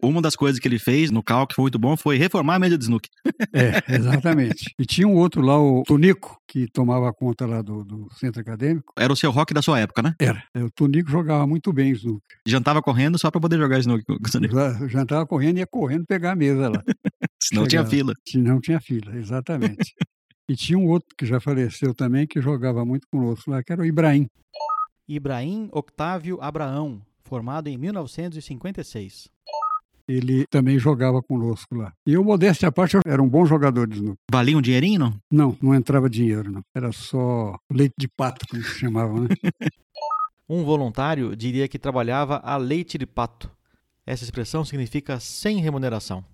[0.02, 2.60] Uma das coisas que ele fez no Calc que foi muito bom foi reformar a
[2.60, 3.10] mesa de snooker.
[3.52, 4.74] É, exatamente.
[4.78, 8.94] e tinha um outro lá, o Tonico, que tomava conta lá do, do centro acadêmico.
[8.98, 10.14] Era o seu rock da sua época, né?
[10.20, 10.44] Era.
[10.54, 12.38] É, O Tonico jogava muito bem snooker.
[12.46, 16.70] Jantava correndo só pra poder jogar já estava correndo e ia correndo pegar a mesa
[16.70, 16.84] lá.
[17.42, 17.90] Senão tinha Chegava.
[17.90, 18.14] fila.
[18.28, 19.94] Se não tinha fila, exatamente.
[20.50, 23.82] e tinha um outro que já faleceu também, que jogava muito conosco lá, que era
[23.82, 24.28] o Ibrahim.
[25.08, 29.28] Ibrahim Octávio Abraão, formado em 1956.
[30.10, 31.94] Ele também jogava conosco lá.
[32.06, 34.18] E eu, modéstia à parte, eu era um bom jogador de snooker.
[34.32, 35.14] Valia um dinheirinho, não?
[35.32, 36.62] Não, não entrava dinheiro, não.
[36.76, 39.28] Era só leite de pato, como se chamava, né?
[40.50, 43.52] um voluntário diria que trabalhava a leite de pato.
[44.06, 46.26] Essa expressão significa sem remuneração.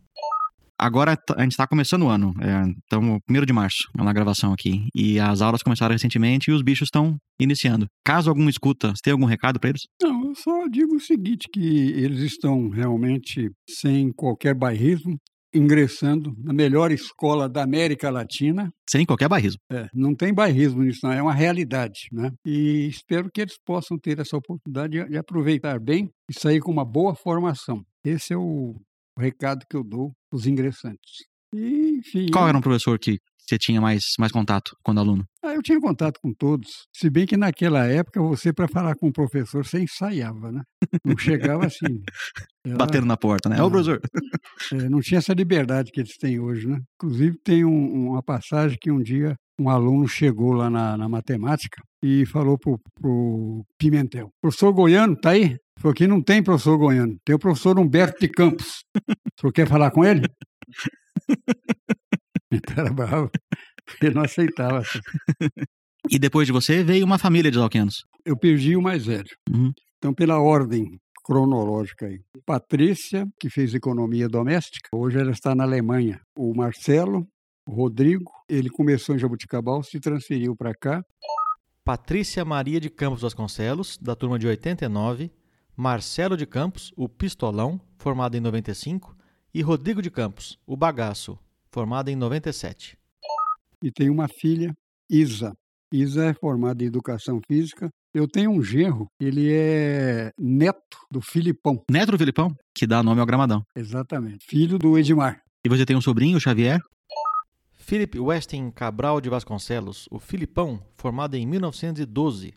[0.86, 4.88] Agora a gente está começando o ano, é, então, primeiro de março, na gravação aqui.
[4.94, 7.88] E as aulas começaram recentemente e os bichos estão iniciando.
[8.06, 9.82] Caso algum escuta, você tem algum recado para eles?
[10.00, 15.18] Não, eu só digo o seguinte, que eles estão realmente sem qualquer bairrismo,
[15.56, 18.70] ingressando na melhor escola da América Latina.
[18.88, 19.58] Sem qualquer bairrismo.
[19.72, 22.02] É, não tem bairrismo nisso, não, é uma realidade.
[22.12, 22.30] Né?
[22.46, 26.86] E espero que eles possam ter essa oportunidade de aproveitar bem e sair com uma
[26.86, 27.82] boa formação.
[28.06, 28.76] Esse é o
[29.18, 31.26] recado que eu dou os ingressantes.
[31.54, 35.24] E, enfim, Qual era um professor que você tinha mais, mais contato quando aluno?
[35.44, 36.88] Ah, eu tinha contato com todos.
[36.92, 40.64] Se bem que naquela época, você, para falar com o professor, você ensaiava, né?
[41.06, 42.02] Não chegava assim.
[42.66, 42.78] Era...
[42.78, 43.60] Batendo na porta, né?
[43.60, 44.02] É o professor.
[44.74, 46.80] É, não tinha essa liberdade que eles têm hoje, né?
[46.96, 51.82] Inclusive, tem um, uma passagem que um dia um aluno chegou lá na, na matemática
[52.04, 55.58] e falou pro, pro Pimentel: Professor Goiano, tá aí?
[55.80, 58.84] Falou que não tem professor Goiano, tem o professor Humberto de Campos.
[58.96, 60.22] O senhor quer falar com ele?
[62.52, 63.30] Então era bravo.
[64.02, 64.82] Ele não aceitava.
[66.10, 68.06] E depois de você veio uma família de alquenos?
[68.24, 69.30] Eu perdi o mais velho.
[69.50, 69.74] Uhum.
[69.98, 72.20] Então, pela ordem cronológica aí.
[72.46, 76.22] Patrícia, que fez economia doméstica, hoje ela está na Alemanha.
[76.38, 77.28] O Marcelo,
[77.68, 81.04] o Rodrigo, ele começou em Jabuticabal, se transferiu para cá.
[81.84, 85.32] Patrícia Maria de Campos Vasconcelos, da turma de 89,
[85.78, 89.16] Marcelo de Campos, o Pistolão, formado em 95,
[89.54, 91.38] e Rodrigo de Campos, o Bagaço,
[91.70, 92.98] formado em 97.
[93.84, 94.74] E tem uma filha,
[95.10, 95.54] Isa.
[95.92, 97.90] Isa é formada em Educação Física.
[98.14, 101.84] Eu tenho um genro, ele é neto do Filipão.
[101.92, 102.56] Neto do Filipão?
[102.74, 103.62] Que dá nome ao Gramadão.
[103.76, 104.46] Exatamente.
[104.46, 105.42] Filho do Edmar.
[105.66, 106.80] E você tem um sobrinho, o Xavier?
[107.74, 112.54] Philip Westin Cabral de Vasconcelos, o Filipão, formado em 1912.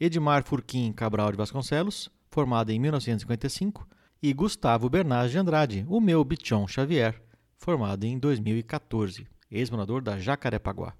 [0.00, 3.86] Edmar Furquim Cabral de Vasconcelos, formado em 1955.
[4.22, 7.20] E Gustavo Bernard de Andrade, o meu Bichon Xavier,
[7.58, 10.94] formado em 2014, ex-morador da Jacarepaguá.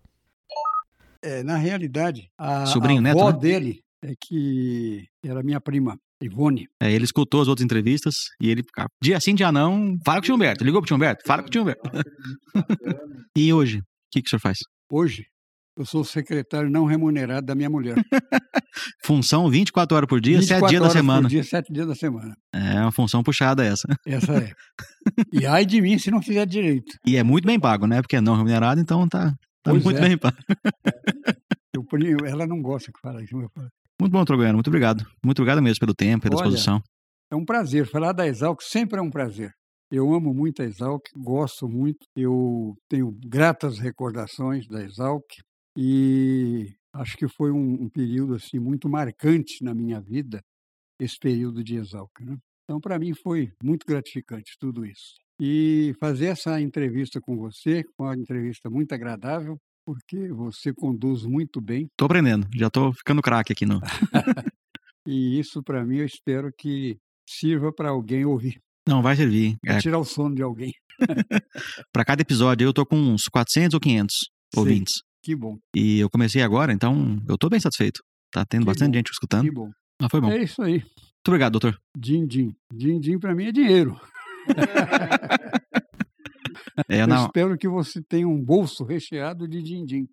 [1.22, 3.38] É, na realidade, a, Sobrinho, a neto, avó né?
[3.38, 6.66] dele é que era minha prima, Ivone.
[6.80, 10.22] É, ele escutou as outras entrevistas e ele, ah, dia sim, dia não, fala com
[10.22, 10.64] o tio Humberto.
[10.64, 11.22] Ligou pro tio Humberto?
[11.24, 11.90] Fala com o tio Humberto.
[13.38, 14.58] e hoje, o que, que o senhor faz?
[14.90, 15.26] Hoje,
[15.76, 17.96] eu sou o secretário não remunerado da minha mulher.
[19.04, 21.22] Função 24 horas por dia, 7 24 dias da horas semana.
[21.22, 22.36] Por dia, 7 dias da semana.
[22.54, 23.88] É uma função puxada essa.
[24.06, 24.52] Essa é.
[25.32, 26.92] e ai de mim se não fizer direito.
[27.06, 28.02] E é muito bem pago, né?
[28.02, 30.00] Porque é não remunerado, então tá, tá muito é.
[30.00, 30.36] bem pago.
[31.74, 33.34] Eu, ela não gosta que fala isso.
[33.34, 33.68] mas eu falo.
[34.00, 34.54] Muito bom, Trogoiano.
[34.54, 35.06] Muito obrigado.
[35.24, 36.82] Muito obrigado mesmo pelo tempo, pela Olha, disposição.
[37.30, 37.86] É um prazer.
[37.86, 39.52] Falar da Exalc sempre é um prazer.
[39.90, 41.98] Eu amo muito a Exalc, gosto muito.
[42.16, 45.24] Eu tenho gratas recordações da Exalc
[45.76, 50.42] e acho que foi um, um período assim muito marcante na minha vida,
[51.00, 52.10] esse período de Exalc.
[52.20, 52.36] Né?
[52.64, 55.14] Então, para mim, foi muito gratificante tudo isso.
[55.40, 61.88] E fazer essa entrevista com você, uma entrevista muito agradável, porque você conduz muito bem.
[61.96, 62.46] Tô aprendendo.
[62.54, 63.80] Já tô ficando craque aqui no.
[65.04, 66.96] E isso, para mim, eu espero que
[67.28, 69.56] sirva para alguém ouvir, Não, vai servir.
[69.60, 70.70] para É, tirar o sono de alguém.
[71.92, 74.14] pra cada episódio eu tô com uns 400 ou 500
[74.56, 75.02] ouvintes.
[75.22, 78.00] Que bom, E eu comecei agora, então eu tô bem satisfeito.
[78.32, 79.44] Tá tendo Que bastante bom, gente escutando.
[79.44, 79.70] que bom.
[80.00, 80.30] Ah, foi bom.
[80.30, 80.78] É isso aí.
[80.80, 81.78] Muito obrigado, doutor.
[81.96, 82.52] Din-din.
[82.72, 83.98] Din-din para mim é dinheiro.
[86.88, 90.06] É, Eu não, espero que você tenha um bolso recheado de din-din.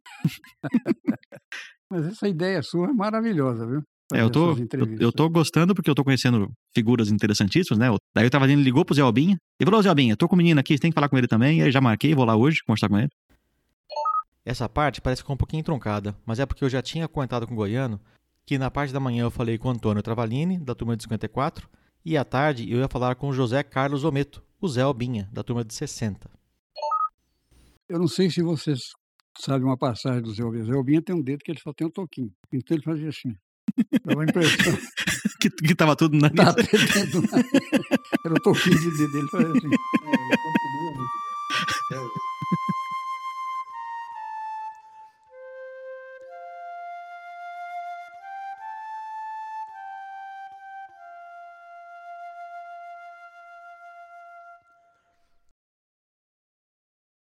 [1.89, 3.81] Mas essa ideia sua é maravilhosa, viu?
[4.13, 7.87] é, eu, tô, eu, eu tô gostando porque eu tô conhecendo figuras interessantíssimas, né?
[8.15, 10.35] Daí eu tava ali, ele ligou pro Zé Albinha e falou: Zé Albinha, tô com
[10.35, 11.59] o menino aqui, você tem que falar com ele também.
[11.59, 13.09] E aí já marquei, vou lá hoje conversar com ele.
[14.45, 17.45] Essa parte parece que ficou um pouquinho truncada, mas é porque eu já tinha comentado
[17.45, 17.99] com o Goiano
[18.45, 21.69] que na parte da manhã eu falei com o Antônio Travalini, da turma de 54,
[22.03, 25.43] e à tarde eu ia falar com o José Carlos Ometo, o Zé Albinha, da
[25.43, 26.27] turma de 60.
[27.87, 28.93] Eu não sei se vocês
[29.37, 30.63] sabem uma passagem do Zé Albinha.
[30.63, 32.33] Zé Albinha tem um dedo que ele só tem um toquinho.
[32.51, 33.35] Então ele fazia assim.
[34.03, 34.77] Dava a impressão.
[35.39, 36.27] Que, que tava tudo na.
[36.27, 36.51] Era
[38.33, 39.27] o toquinho de dedo dele.
[39.29, 39.69] Fazia assim.